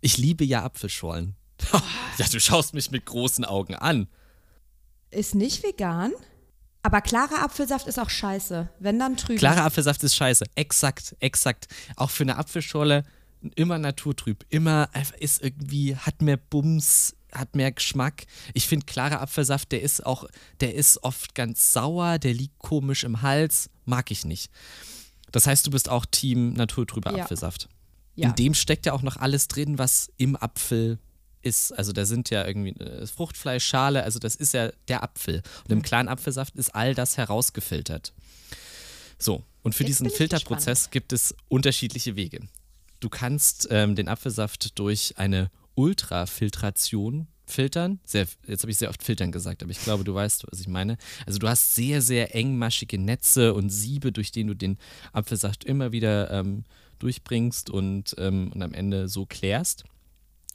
[0.01, 1.35] Ich liebe ja Apfelschorlen.
[2.17, 4.07] ja, du schaust mich mit großen Augen an.
[5.09, 6.11] Ist nicht vegan,
[6.85, 8.69] aber klarer Apfelsaft ist auch scheiße.
[8.79, 9.39] Wenn dann trüb.
[9.39, 10.45] Klarer Apfelsaft ist scheiße.
[10.53, 11.67] Exakt, exakt.
[11.95, 13.03] Auch für eine Apfelschorle
[13.55, 14.45] immer naturtrüb.
[14.49, 18.25] Immer einfach ist irgendwie, hat mehr Bums, hat mehr Geschmack.
[18.53, 20.25] Ich finde, klarer Apfelsaft, der ist auch,
[20.61, 23.69] der ist oft ganz sauer, der liegt komisch im Hals.
[23.85, 24.51] Mag ich nicht.
[25.31, 27.23] Das heißt, du bist auch Team naturtrüber Ja.
[27.23, 27.67] Apfelsaft.
[28.15, 28.29] Ja.
[28.29, 30.97] In dem steckt ja auch noch alles drin, was im Apfel
[31.41, 31.71] ist.
[31.73, 35.43] Also da sind ja irgendwie äh, Fruchtfleisch, Schale, also das ist ja der Apfel.
[35.63, 35.77] Und Mhm.
[35.77, 38.13] im klaren Apfelsaft ist all das herausgefiltert.
[39.19, 42.39] So, und für Jetzt diesen Filterprozess gibt es unterschiedliche Wege.
[42.99, 47.99] Du kannst ähm, den Apfelsaft durch eine Ultrafiltration filtern.
[48.03, 50.67] Sehr, jetzt habe ich sehr oft filtern gesagt, aber ich glaube, du weißt, was ich
[50.67, 50.97] meine.
[51.25, 54.77] Also du hast sehr, sehr engmaschige Netze und Siebe, durch denen du den
[55.13, 56.63] Apfelsaft immer wieder ähm,
[56.99, 59.83] durchbringst und, ähm, und am Ende so klärst.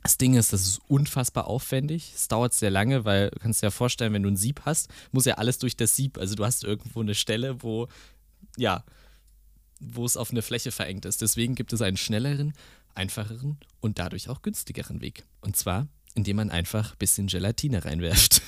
[0.03, 2.13] Das Ding ist, das ist unfassbar aufwendig.
[2.15, 4.89] Es dauert sehr lange, weil du kannst dir ja vorstellen, wenn du ein Sieb hast,
[5.13, 6.17] muss ja alles durch das Sieb.
[6.17, 7.89] Also du hast irgendwo eine Stelle, wo,
[8.57, 8.83] ja,
[9.79, 11.21] wo es auf eine Fläche verengt ist.
[11.21, 12.55] Deswegen gibt es einen schnelleren,
[12.95, 15.25] einfacheren und dadurch auch günstigeren Weg.
[15.41, 18.43] Und zwar, indem man einfach ein bisschen Gelatine reinwerft.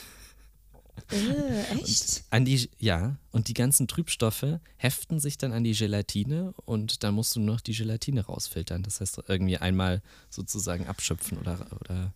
[1.10, 2.24] Äh, echt?
[2.30, 7.14] An die, ja, und die ganzen Trübstoffe heften sich dann an die Gelatine und dann
[7.14, 8.82] musst du noch die Gelatine rausfiltern.
[8.82, 12.12] Das heißt, irgendwie einmal sozusagen abschöpfen oder, oder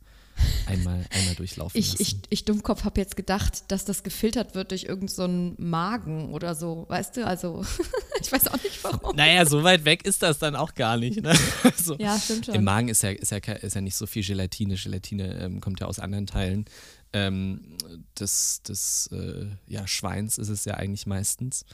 [0.66, 2.03] einmal, einmal durchlaufen Ich, lassen.
[2.03, 6.33] ich, ich Dummkopf habe jetzt gedacht, dass das gefiltert wird durch irgendeinen so einen Magen
[6.33, 7.27] oder so, weißt du?
[7.27, 7.64] Also,
[8.20, 9.16] ich weiß auch nicht warum.
[9.16, 11.22] naja, so weit weg ist das dann auch gar nicht.
[11.22, 11.35] Ne?
[11.62, 12.55] Also, Ja, stimmt schon.
[12.55, 14.75] Im Magen ist ja, ist, ja, ist ja nicht so viel Gelatine.
[14.75, 16.66] Gelatine ähm, kommt ja aus anderen Teilen
[17.12, 17.77] ähm,
[18.18, 21.64] des, des äh, ja, Schweins ist es ja eigentlich meistens.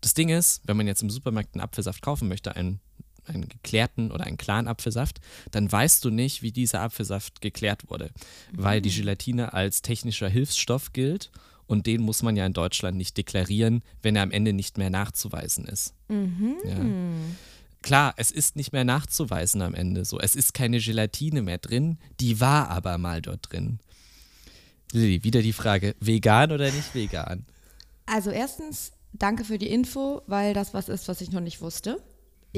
[0.00, 2.80] Das Ding ist, wenn man jetzt im Supermarkt einen Apfelsaft kaufen möchte, einen,
[3.28, 8.10] einen geklärten oder einen klaren Apfelsaft, dann weißt du nicht, wie dieser Apfelsaft geklärt wurde,
[8.52, 11.30] weil die Gelatine als technischer Hilfsstoff gilt
[11.66, 14.90] und den muss man ja in Deutschland nicht deklarieren, wenn er am Ende nicht mehr
[14.90, 15.94] nachzuweisen ist.
[16.08, 16.80] Ja.
[17.82, 20.18] Klar, es ist nicht mehr nachzuweisen am Ende so.
[20.18, 23.78] Es ist keine Gelatine mehr drin, die war aber mal dort drin.
[24.92, 27.44] Lilly, wieder die Frage, vegan oder nicht vegan?
[28.06, 32.02] Also erstens, danke für die Info, weil das was ist, was ich noch nicht wusste.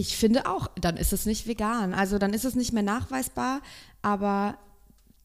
[0.00, 1.92] Ich finde auch, dann ist es nicht vegan.
[1.92, 3.60] Also dann ist es nicht mehr nachweisbar,
[4.00, 4.56] aber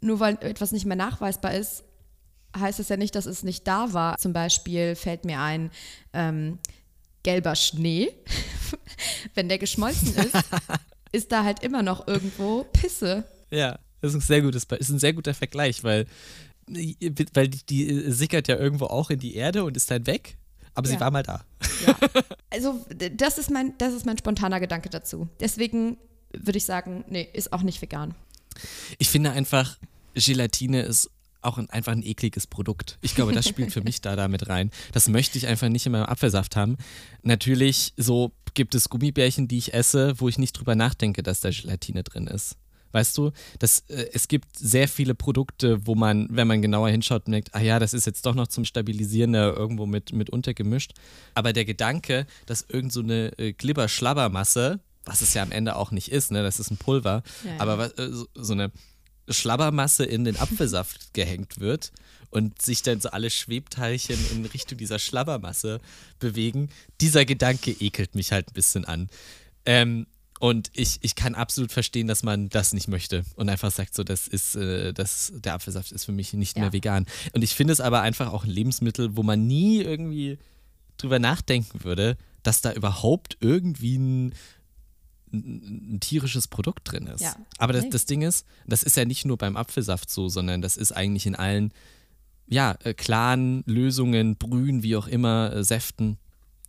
[0.01, 1.85] nur weil etwas nicht mehr nachweisbar ist,
[2.53, 4.17] heißt es ja nicht, dass es nicht da war.
[4.17, 5.71] Zum Beispiel fällt mir ein
[6.11, 6.59] ähm,
[7.23, 8.11] gelber Schnee.
[9.33, 10.35] Wenn der geschmolzen ist,
[11.13, 13.23] ist da halt immer noch irgendwo Pisse.
[13.51, 16.05] Ja, das ist ein sehr gutes, ist ein sehr guter Vergleich, weil,
[16.67, 20.35] weil die, die sickert ja irgendwo auch in die Erde und ist dann weg,
[20.75, 20.99] aber sie Ja.
[20.99, 21.43] war mal da.
[22.51, 25.27] Also d- das ist mein, das ist mein spontaner Gedanke dazu.
[25.39, 25.97] Deswegen
[26.33, 28.13] würde ich sagen, nee, ist auch nicht vegan.
[28.99, 29.77] Ich finde einfach,
[30.13, 31.09] Gelatine ist
[31.41, 32.97] auch ein, einfach ein ekliges Produkt.
[33.01, 34.71] Ich glaube, das spielt für mich da damit rein.
[34.93, 36.77] Das möchte ich einfach nicht in meinem Apfelsaft haben.
[37.21, 41.49] Natürlich, so gibt es Gummibärchen, die ich esse, wo ich nicht drüber nachdenke, dass da
[41.51, 42.55] Gelatine drin ist.
[42.95, 47.27] Weißt du, das, äh, es gibt sehr viele Produkte, wo man, wenn man genauer hinschaut,
[47.27, 50.93] merkt, ah ja, das ist jetzt doch noch zum Stabilisieren da irgendwo mit, mit untergemischt.
[51.33, 55.91] Aber der Gedanke, dass irgend so eine äh, Glibber-Schlabbermasse, was es ja am Ende auch
[55.91, 58.71] nicht ist, ne, das ist ein Pulver, Ja, aber äh, so, so eine
[59.27, 61.91] Schlabbermasse in den Apfelsaft gehängt wird
[62.29, 65.81] und sich dann so alle Schwebteilchen in Richtung dieser Schlabbermasse
[66.19, 66.69] bewegen,
[67.01, 69.09] dieser Gedanke ekelt mich halt ein bisschen an.
[69.65, 70.07] Ähm,
[70.39, 74.03] und ich, ich kann absolut verstehen, dass man das nicht möchte und einfach sagt, so,
[74.03, 76.63] das ist, äh, das, der Apfelsaft ist für mich nicht Ja.
[76.63, 77.05] mehr vegan.
[77.33, 80.37] Und ich finde es aber einfach auch ein Lebensmittel, wo man nie irgendwie
[80.97, 84.33] drüber nachdenken würde, dass da überhaupt irgendwie ein,
[85.33, 87.21] ein, tierisches Produkt drin ist.
[87.21, 87.35] Ja.
[87.57, 90.77] Aber das, das Ding ist, das ist ja nicht nur beim Apfelsaft so, sondern das
[90.77, 91.73] ist eigentlich in allen,
[92.47, 96.17] ja, äh, klaren Lösungen, Brühen, wie auch immer, äh, Säften,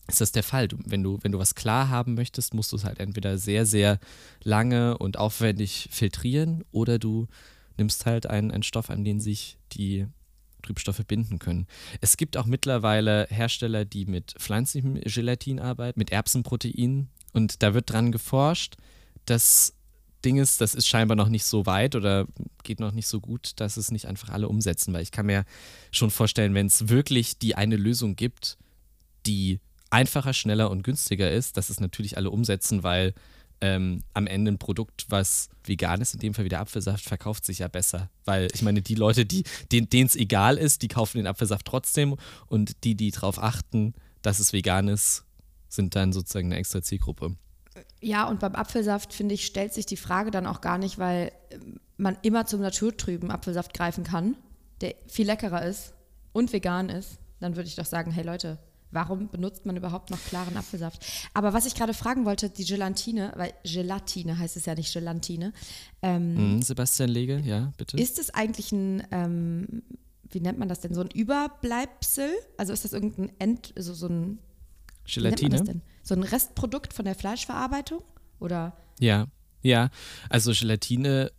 [0.08, 0.68] ist das der Fall.
[0.68, 3.66] Du, wenn, du, wenn du was klar haben möchtest, musst du es halt entweder sehr,
[3.66, 3.98] sehr
[4.42, 7.26] lange und aufwendig filtrieren oder du
[7.76, 10.06] nimmst halt einen, einen Stoff, an den sich die
[10.62, 11.66] Trübstoffe binden können.
[12.00, 17.08] Es gibt auch mittlerweile Hersteller, die mit pflanzlichem Gelatin arbeiten, mit Erbsenprotein.
[17.32, 18.76] Und da wird dran geforscht,
[19.26, 19.74] dass
[20.24, 22.26] Ding ist, das ist scheinbar noch nicht so weit oder
[22.64, 25.44] geht noch nicht so gut, dass es nicht einfach alle umsetzen, weil ich kann mir
[25.92, 28.58] schon vorstellen, wenn es wirklich die eine Lösung gibt,
[29.26, 29.60] die
[29.96, 33.14] einfacher, schneller und günstiger ist, dass es natürlich alle umsetzen, weil
[33.62, 37.60] ähm, am Ende ein Produkt, was vegan ist, in dem Fall wieder Apfelsaft, verkauft sich
[37.60, 38.10] ja besser.
[38.26, 42.16] Weil ich meine, die Leute, die, denen es egal ist, die kaufen den Apfelsaft trotzdem
[42.46, 45.24] und die, die darauf achten, dass es vegan ist,
[45.70, 47.34] sind dann sozusagen eine extra Zielgruppe.
[48.02, 51.32] Ja, und beim Apfelsaft, finde ich, stellt sich die Frage dann auch gar nicht, weil
[51.50, 54.36] ähm, man immer zum naturtrüben Apfelsaft greifen kann,
[54.82, 55.94] der viel leckerer ist
[56.32, 57.18] und vegan ist.
[57.40, 58.58] Dann würde ich doch sagen, hey Leute,
[58.90, 61.04] warum benutzt man überhaupt noch klaren Apfelsaft?
[61.34, 65.52] Aber was ich gerade fragen wollte, die Gelatine, weil Gelatine heißt es ja nicht Gelatine.
[66.02, 67.96] Ähm, mm, Sebastian Lege, ja, bitte.
[67.96, 69.82] Ist es eigentlich ein, ähm,
[70.30, 72.30] wie nennt man das denn, so ein Überbleibsel?
[72.56, 74.38] Also ist das irgendein End, so, so ein
[75.04, 75.82] Gelatine?
[76.02, 78.02] So ein Restprodukt von der Fleischverarbeitung?
[78.38, 78.76] Oder?
[79.00, 79.26] Ja,
[79.62, 79.90] ja.
[80.30, 81.32] Also Gelatine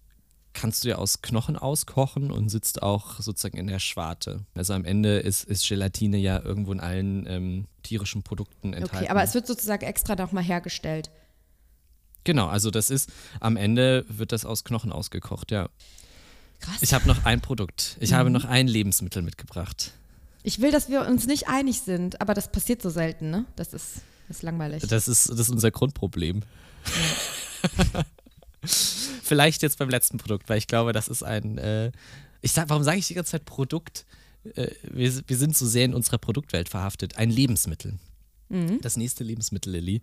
[0.58, 4.44] kannst du ja aus Knochen auskochen und sitzt auch sozusagen in der Schwarte.
[4.56, 8.98] Also am Ende ist, ist Gelatine ja irgendwo in allen ähm, tierischen Produkten enthalten.
[8.98, 11.12] Okay, aber es wird sozusagen extra nochmal hergestellt.
[12.24, 15.70] Genau, also das ist, am Ende wird das aus Knochen ausgekocht, ja.
[16.60, 16.78] Krass.
[16.82, 17.96] Ich habe noch ein Produkt.
[18.00, 18.16] Ich mhm.
[18.16, 19.92] habe noch ein Lebensmittel mitgebracht.
[20.42, 23.46] Ich will, dass wir uns nicht einig sind, aber das passiert so selten, ne?
[23.56, 24.84] Das ist, das ist langweilig.
[24.88, 26.42] Das ist, das ist unser Grundproblem.
[27.94, 28.04] Ja.
[28.68, 31.58] Vielleicht jetzt beim letzten Produkt, weil ich glaube, das ist ein.
[31.58, 31.92] Äh,
[32.42, 34.06] ich sag, warum sage ich die ganze Zeit Produkt?
[34.56, 37.18] Äh, wir, wir sind so sehr in unserer Produktwelt verhaftet.
[37.18, 38.00] Ein Lebensmittel.
[38.50, 38.80] Mhm.
[38.82, 40.02] Das nächste Lebensmittel, Lilly.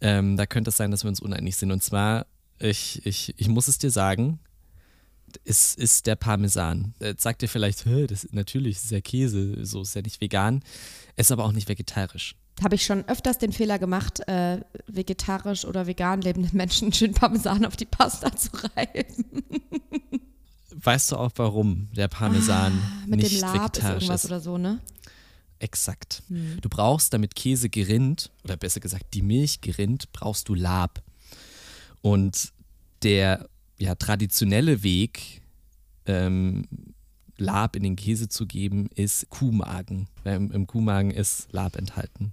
[0.00, 1.70] Ähm, da könnte es sein, dass wir uns uneinig sind.
[1.70, 2.26] Und zwar,
[2.58, 4.38] ich, ich, ich muss es dir sagen,
[5.44, 6.94] es ist der Parmesan.
[7.00, 10.62] Jetzt sagt ihr vielleicht, das natürlich ist ja Käse, so ist ja nicht vegan,
[11.16, 15.86] ist aber auch nicht vegetarisch habe ich schon öfters den Fehler gemacht, äh, vegetarisch oder
[15.86, 19.24] vegan lebenden Menschen schön Parmesan auf die Pasta zu reiben.
[20.74, 24.30] Weißt du auch, warum der Parmesan ah, mit nicht dem Lab vegetarisch ist, irgendwas ist?
[24.30, 24.80] oder so, ne?
[25.58, 26.22] Exakt.
[26.28, 26.58] Hm.
[26.60, 31.02] Du brauchst, damit Käse gerinnt, oder besser gesagt, die Milch gerinnt, brauchst du Lab.
[32.02, 32.52] Und
[33.02, 35.42] der ja, traditionelle Weg,
[36.06, 36.66] ähm,
[37.38, 40.08] Lab in den Käse zu geben, ist Kuhmagen.
[40.24, 42.32] Im, Im Kuhmagen ist Lab enthalten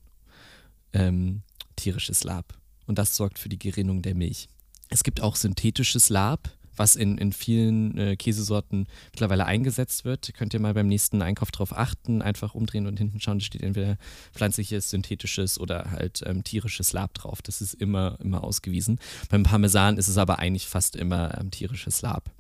[0.93, 1.41] ähm,
[1.75, 2.53] tierisches Lab.
[2.86, 4.47] Und das sorgt für die Gerinnung der Milch.
[4.89, 10.34] Es gibt auch synthetisches Lab, was in, in vielen äh, Käsesorten mittlerweile eingesetzt wird.
[10.34, 13.62] Könnt ihr mal beim nächsten Einkauf darauf achten, einfach umdrehen und hinten schauen, da steht
[13.62, 13.97] entweder
[14.34, 17.41] pflanzliches, synthetisches oder halt ähm, tierisches Lab drauf.
[17.41, 18.99] Das ist immer, immer ausgewiesen.
[19.29, 22.32] Beim Parmesan ist es aber eigentlich fast immer ähm, tierisches Lab.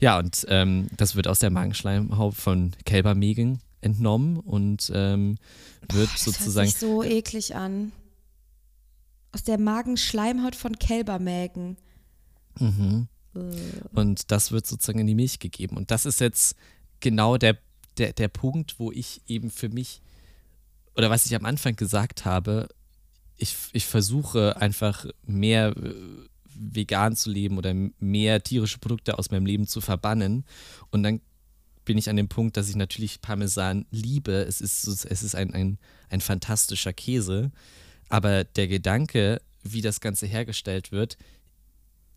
[0.00, 5.36] Ja, und ähm, das wird aus der Magenschleimhaut von Kälbermägen entnommen und ähm,
[5.92, 6.66] wird Boah, das sozusagen.
[6.66, 7.92] Hört sich so eklig an.
[9.32, 11.76] Aus der Magenschleimhaut von Kälbermägen.
[12.58, 13.08] Mhm.
[13.92, 15.76] Und das wird sozusagen in die Milch gegeben.
[15.76, 16.56] Und das ist jetzt
[17.00, 17.58] genau der,
[17.98, 20.00] der, der Punkt, wo ich eben für mich,
[20.96, 22.68] oder was ich am Anfang gesagt habe,
[23.36, 25.94] ich, ich versuche einfach mehr äh,
[26.58, 30.44] vegan zu leben oder mehr tierische Produkte aus meinem Leben zu verbannen.
[30.90, 31.20] Und dann
[31.88, 34.32] bin ich an dem Punkt, dass ich natürlich Parmesan liebe.
[34.32, 35.78] Es ist, es ist ein, ein,
[36.10, 37.50] ein fantastischer Käse.
[38.10, 41.16] Aber der Gedanke, wie das Ganze hergestellt wird,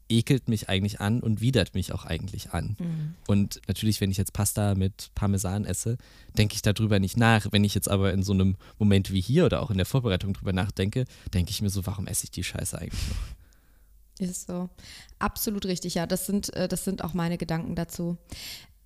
[0.10, 2.76] ekelt mich eigentlich an und widert mich auch eigentlich an.
[2.78, 3.16] Mhm.
[3.28, 5.98] Und natürlich, wenn ich jetzt Pasta mit Parmesan esse,
[6.38, 7.48] denke ich darüber nicht nach.
[7.52, 10.34] Wenn ich jetzt aber in so einem Moment wie hier oder auch in der Vorbereitung
[10.34, 14.28] drüber nachdenke, denke ich mir so, warum esse ich die Scheiße eigentlich noch?
[14.28, 14.70] Ist so.
[15.18, 16.06] Absolut richtig, ja.
[16.06, 18.18] Das sind, äh, das sind auch meine Gedanken dazu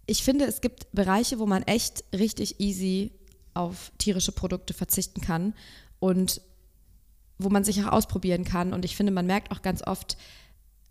[0.06, 3.12] ich finde, es gibt Bereiche, wo man echt richtig easy
[3.54, 5.54] auf tierische Produkte verzichten kann
[6.00, 6.42] und
[7.38, 8.74] wo man sich auch ausprobieren kann.
[8.74, 10.18] Und ich finde, man merkt auch ganz oft,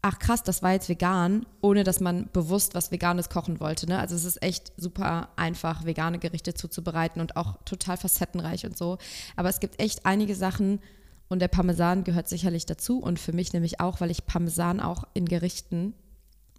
[0.03, 3.87] ach krass, das war jetzt vegan, ohne dass man bewusst was Veganes kochen wollte.
[3.87, 3.99] Ne?
[3.99, 8.99] Also es ist echt super einfach, vegane Gerichte zuzubereiten und auch total facettenreich und so.
[9.37, 10.81] Aber es gibt echt einige Sachen
[11.29, 15.05] und der Parmesan gehört sicherlich dazu und für mich nämlich auch, weil ich Parmesan auch
[15.15, 15.95] in Gerichten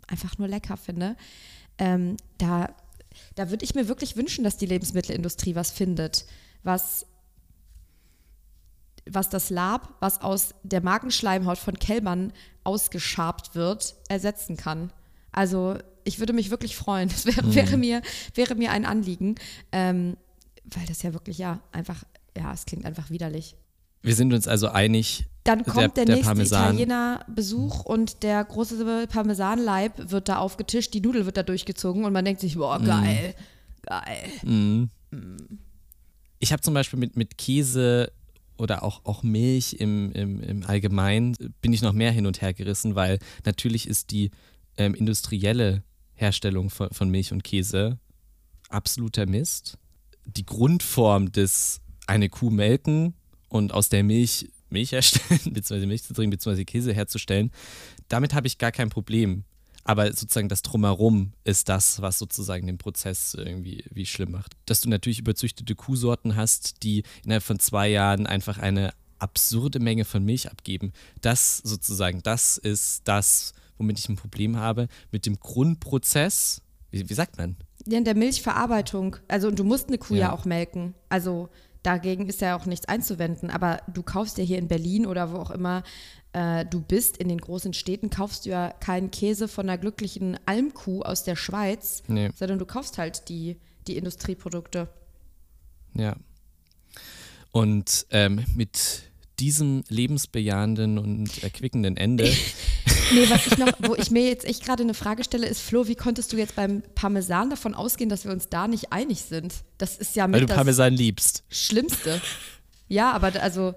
[0.08, 1.16] einfach nur lecker finde
[1.78, 2.74] ähm, da,
[3.36, 6.26] da würde ich mir wirklich wünschen, dass die Lebensmittelindustrie was findet,
[6.64, 7.06] was,
[9.06, 12.34] was das Lab, was aus der Magenschleimhaut von Kälbern
[12.64, 14.92] ausgeschabt wird, ersetzen kann.
[15.32, 17.10] Also ich würde mich wirklich freuen.
[17.16, 17.56] Das wäre, mhm.
[17.56, 18.02] wäre, mir,
[18.34, 19.36] wäre mir ein Anliegen,
[19.72, 20.18] ähm,
[20.64, 22.04] weil das ja wirklich, ja, einfach,
[22.36, 23.56] ja, es klingt einfach widerlich.
[24.06, 25.26] Wir sind uns also einig.
[25.44, 26.74] Dann kommt der, der, der nächste Parmesan.
[26.76, 32.14] Italiener Besuch und der große Parmesanleib wird da aufgetischt, die Nudel wird da durchgezogen und
[32.14, 33.86] man denkt sich, boah, geil, mm.
[33.86, 34.32] geil.
[34.44, 34.90] Mm.
[35.12, 35.60] Mm.
[36.40, 38.12] Ich habe zum Beispiel mit, mit Käse
[38.58, 42.54] oder auch, auch Milch im, im, im Allgemeinen bin ich noch mehr hin und her
[42.54, 44.32] gerissen, weil natürlich ist die
[44.78, 47.98] ähm, industrielle Herstellung von, von Milch und Käse
[48.70, 49.78] absoluter Mist.
[50.26, 53.16] Die Grundform des eine Kuh melken
[53.50, 57.52] und aus der Milch Milch herstellen, beziehungsweise Milch zu trinken, beziehungsweise Käse herzustellen,
[58.10, 59.44] damit habe ich gar kein Problem.
[59.88, 64.54] Aber sozusagen das Drumherum ist das, was sozusagen den Prozess irgendwie wie schlimm macht.
[64.66, 70.04] Dass du natürlich überzüchtete Kuhsorten hast, die innerhalb von zwei Jahren einfach eine absurde Menge
[70.04, 70.92] von Milch abgeben.
[71.22, 74.88] Das sozusagen, das ist das, womit ich ein Problem habe.
[75.12, 77.56] Mit dem Grundprozess, wie, wie sagt man?
[77.86, 79.18] Ja, in der Milchverarbeitung.
[79.28, 80.96] Also du musst eine Kuh ja, ja auch melken.
[81.10, 81.50] Also
[81.86, 83.50] dagegen ist ja auch nichts einzuwenden.
[83.50, 85.84] Aber du kaufst ja hier in Berlin oder wo auch immer
[86.34, 90.38] äh, du bist, in den großen Städten, kaufst du ja keinen Käse von einer glücklichen
[90.46, 92.30] Almkuh aus der Schweiz, nee.
[92.36, 94.90] sondern du kaufst halt die, die Industrieprodukte.
[95.94, 96.16] Ja.
[97.52, 99.04] Und ähm, mit
[99.40, 102.30] diesem lebensbejahenden und erquickenden Ende.
[103.14, 105.88] nee, was ich noch, wo ich mir jetzt echt gerade eine Frage stelle, ist, Flo,
[105.88, 109.54] wie konntest du jetzt beim Parmesan davon ausgehen, dass wir uns da nicht einig sind?
[109.78, 111.44] Das ist ja mit Weil du Parmesan liebst.
[111.50, 112.22] Schlimmste.
[112.88, 113.74] Ja, aber also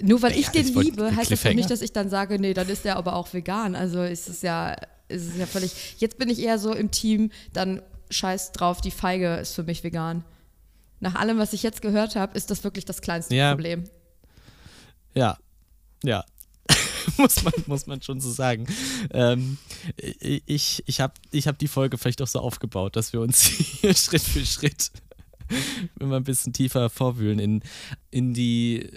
[0.00, 2.68] nur weil ich ja, den liebe, heißt das nicht, dass ich dann sage, nee, dann
[2.68, 3.74] ist der aber auch vegan.
[3.74, 4.76] Also ist es ja,
[5.08, 5.96] ist es ja völlig.
[5.98, 9.82] Jetzt bin ich eher so im Team, dann scheiß drauf, die Feige ist für mich
[9.82, 10.24] vegan.
[11.00, 13.50] Nach allem, was ich jetzt gehört habe, ist das wirklich das kleinste ja.
[13.50, 13.84] Problem.
[15.14, 15.38] Ja,
[16.02, 16.24] ja.
[17.18, 18.66] muss, man, muss man schon so sagen.
[19.10, 19.58] Ähm,
[19.96, 23.94] ich ich habe ich hab die Folge vielleicht auch so aufgebaut, dass wir uns hier
[23.94, 24.90] Schritt für Schritt
[26.00, 27.62] immer ein bisschen tiefer vorwühlen in,
[28.10, 28.88] in die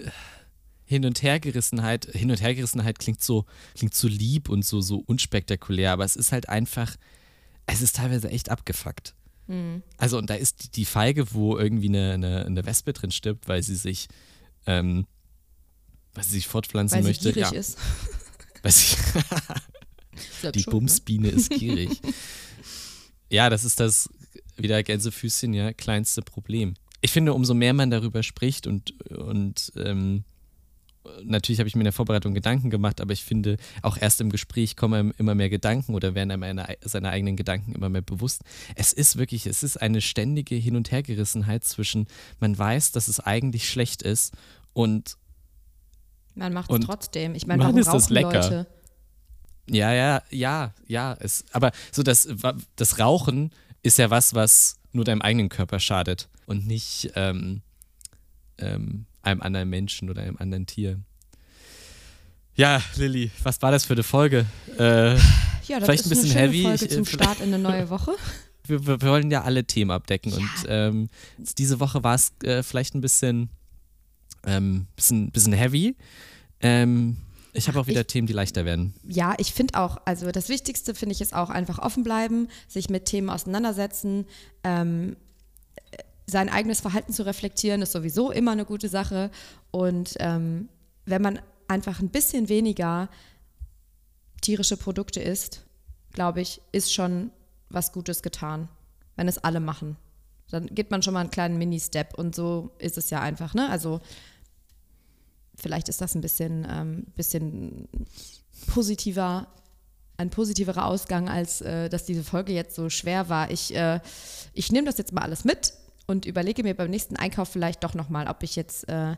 [0.84, 2.06] Hin- und Hergerissenheit.
[2.06, 3.44] Hin- und Hergerissenheit klingt so,
[3.74, 6.96] klingt so lieb und so, so unspektakulär, aber es ist halt einfach,
[7.66, 9.14] es ist teilweise echt abgefuckt.
[9.46, 9.82] Mhm.
[9.98, 13.62] Also, und da ist die Feige, wo irgendwie eine, eine, eine Wespe drin stirbt, weil
[13.62, 14.08] sie sich,
[14.66, 15.06] ähm,
[16.14, 17.24] weil sie sich fortpflanzen weil möchte.
[17.24, 17.58] Sie gierig ja.
[17.58, 17.78] ist.
[18.62, 18.96] Weil sie
[20.52, 20.80] die schon, ne?
[20.80, 21.32] Bumsbiene ne?
[21.32, 21.98] ist gierig.
[23.30, 24.10] ja, das ist das,
[24.56, 26.74] wieder Gänsefüßchen, ja, kleinste Problem.
[27.00, 30.24] Ich finde, umso mehr man darüber spricht und, und ähm,
[31.24, 34.30] natürlich habe ich mir in der Vorbereitung Gedanken gemacht, aber ich finde, auch erst im
[34.30, 38.42] Gespräch kommen immer mehr Gedanken oder werden einem eine, seine eigenen Gedanken immer mehr bewusst.
[38.74, 42.06] Es ist wirklich, es ist eine ständige Hin- und Hergerissenheit zwischen,
[42.38, 44.34] man weiß, dass es eigentlich schlecht ist
[44.72, 45.16] und
[46.34, 47.34] man macht es trotzdem.
[47.34, 48.42] Ich meine, warum ist rauchen lecker?
[48.42, 48.66] Leute?
[49.68, 51.16] Ja, ja, ja, ja.
[51.20, 52.28] Es, aber so das,
[52.76, 57.62] das Rauchen ist ja was, was nur deinem eigenen Körper schadet und nicht ähm,
[58.58, 61.00] ähm, einem anderen Menschen oder einem anderen Tier.
[62.54, 64.46] Ja, Lilly, was war das für eine Folge?
[64.78, 66.62] Äh, ja, das vielleicht ist ein bisschen eine heavy.
[66.62, 68.12] Folge zum Start in eine neue Woche.
[68.66, 70.38] Wir, wir, wir wollen ja alle Themen abdecken ja.
[70.38, 71.08] und ähm,
[71.58, 73.50] diese Woche war es äh, vielleicht ein bisschen,
[74.46, 75.96] ähm, bisschen, bisschen heavy.
[76.60, 77.16] Ähm,
[77.52, 78.94] ich habe auch wieder ich, Themen, die leichter werden.
[79.04, 82.90] Ja, ich finde auch, also das Wichtigste finde ich ist auch einfach offen bleiben, sich
[82.90, 84.26] mit Themen auseinandersetzen.
[84.62, 85.16] Ähm,
[86.26, 89.30] sein eigenes Verhalten zu reflektieren, ist sowieso immer eine gute Sache.
[89.70, 90.68] Und ähm,
[91.04, 93.08] wenn man einfach ein bisschen weniger
[94.40, 95.64] tierische Produkte isst,
[96.12, 97.30] glaube ich, ist schon
[97.68, 98.68] was Gutes getan,
[99.16, 99.96] wenn es alle machen.
[100.50, 103.54] Dann geht man schon mal einen kleinen Mini-Step und so ist es ja einfach.
[103.54, 103.68] Ne?
[103.70, 104.00] Also
[105.56, 107.88] vielleicht ist das ein bisschen, ähm, bisschen
[108.66, 109.46] positiver,
[110.16, 113.50] ein positiverer Ausgang, als äh, dass diese Folge jetzt so schwer war.
[113.50, 114.00] Ich, äh,
[114.52, 115.74] ich nehme das jetzt mal alles mit
[116.06, 119.16] und überlege mir beim nächsten Einkauf vielleicht doch nochmal, ob ich jetzt äh,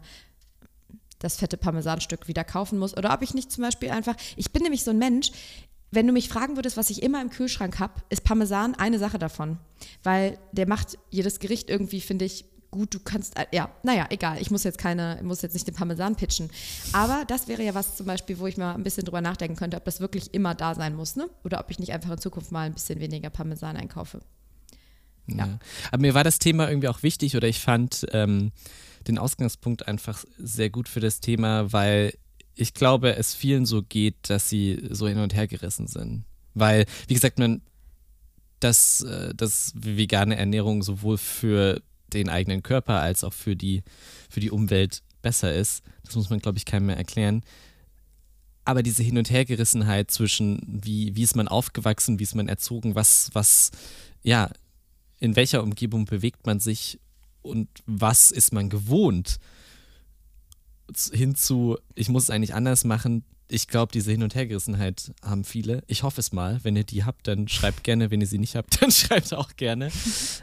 [1.19, 4.63] das fette Parmesanstück wieder kaufen muss oder ob ich nicht zum Beispiel einfach, ich bin
[4.63, 5.31] nämlich so ein Mensch,
[5.93, 9.19] wenn du mich fragen würdest, was ich immer im Kühlschrank habe, ist Parmesan eine Sache
[9.19, 9.59] davon.
[10.03, 12.95] Weil der macht jedes Gericht irgendwie, finde ich, gut.
[12.95, 14.41] Du kannst, äh, ja, naja, egal.
[14.41, 16.51] Ich muss jetzt keine, muss jetzt nicht den Parmesan pitchen.
[16.93, 19.77] Aber das wäre ja was zum Beispiel, wo ich mal ein bisschen drüber nachdenken könnte,
[19.77, 21.29] ob das wirklich immer da sein muss, ne?
[21.45, 24.21] Oder ob ich nicht einfach in Zukunft mal ein bisschen weniger Parmesan einkaufe.
[25.27, 25.47] Ja.
[25.47, 25.59] ja.
[25.93, 28.51] Aber mir war das Thema irgendwie auch wichtig oder ich fand ähm,
[29.07, 32.15] den Ausgangspunkt einfach sehr gut für das Thema, weil
[32.55, 36.25] ich glaube, es vielen so geht, dass sie so hin und her gerissen sind.
[36.55, 37.63] Weil, wie gesagt, man,
[38.61, 43.83] dass, äh, dass vegane Ernährung sowohl für den eigenen Körper als auch für die,
[44.29, 47.43] für die Umwelt besser ist, das muss man, glaube ich, keinem mehr erklären.
[48.65, 52.95] Aber diese Hin- und Hergerissenheit zwischen, wie, wie ist man aufgewachsen, wie ist man erzogen,
[52.95, 53.71] was, was,
[54.23, 54.51] ja,
[55.19, 57.01] in welcher Umgebung bewegt man sich
[57.43, 59.39] und was ist man gewohnt,
[61.13, 63.25] hinzu, ich muss es eigentlich anders machen.
[63.49, 65.83] Ich glaube, diese Hin- und Hergerissenheit haben viele.
[65.87, 66.61] Ich hoffe es mal.
[66.63, 68.11] Wenn ihr die habt, dann schreibt gerne.
[68.11, 69.91] Wenn ihr sie nicht habt, dann schreibt auch gerne.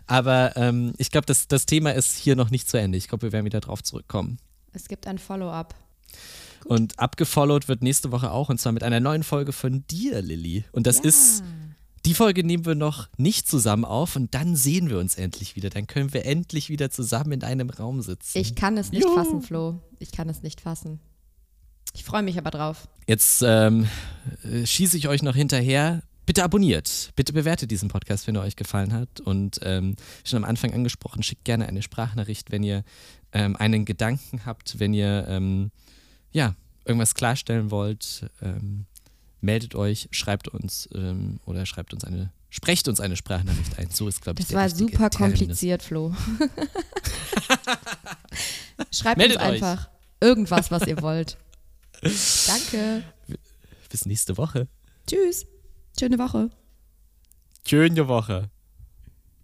[0.05, 2.97] Aber ähm, ich glaube, das, das Thema ist hier noch nicht zu Ende.
[2.97, 4.37] Ich glaube, wir werden wieder drauf zurückkommen.
[4.73, 5.73] Es gibt ein Follow-up.
[6.65, 10.65] Und abgefollowt wird nächste Woche auch und zwar mit einer neuen Folge von dir, Lilly.
[10.71, 11.03] Und das Ja.
[11.05, 11.43] ist,
[12.05, 15.69] die Folge nehmen wir noch nicht zusammen auf und dann sehen wir uns endlich wieder.
[15.69, 18.37] Dann können wir endlich wieder zusammen in einem Raum sitzen.
[18.37, 19.15] Ich kann es nicht Juhu.
[19.15, 19.81] fassen, Flo.
[19.99, 20.99] Ich kann es nicht fassen.
[21.93, 22.87] Ich freue mich aber drauf.
[23.07, 23.87] Jetzt ähm,
[24.43, 26.03] äh, schieße ich euch noch hinterher.
[26.25, 29.19] Bitte abonniert, bitte bewertet diesen Podcast, wenn er euch gefallen hat.
[29.19, 32.83] Und ähm, schon am Anfang angesprochen, schickt gerne eine Sprachnachricht, wenn ihr
[33.31, 35.71] ähm, einen Gedanken habt, wenn ihr ähm,
[36.31, 38.29] ja, irgendwas klarstellen wollt.
[38.43, 38.85] Ähm,
[39.41, 43.89] meldet euch, schreibt uns ähm, oder schreibt uns eine, sprecht uns eine Sprachnachricht ein.
[43.91, 45.39] So ist, glaube ich, Das der war super Terminus.
[45.39, 46.13] kompliziert, Flo.
[48.91, 49.63] Schreibt Meldet uns euch.
[49.63, 49.89] einfach
[50.21, 51.37] irgendwas, was ihr wollt.
[52.01, 53.03] Danke.
[53.89, 54.67] Bis nächste Woche.
[55.07, 55.45] Tschüss.
[55.99, 56.49] Schöne Woche.
[57.67, 58.49] Schöne Woche.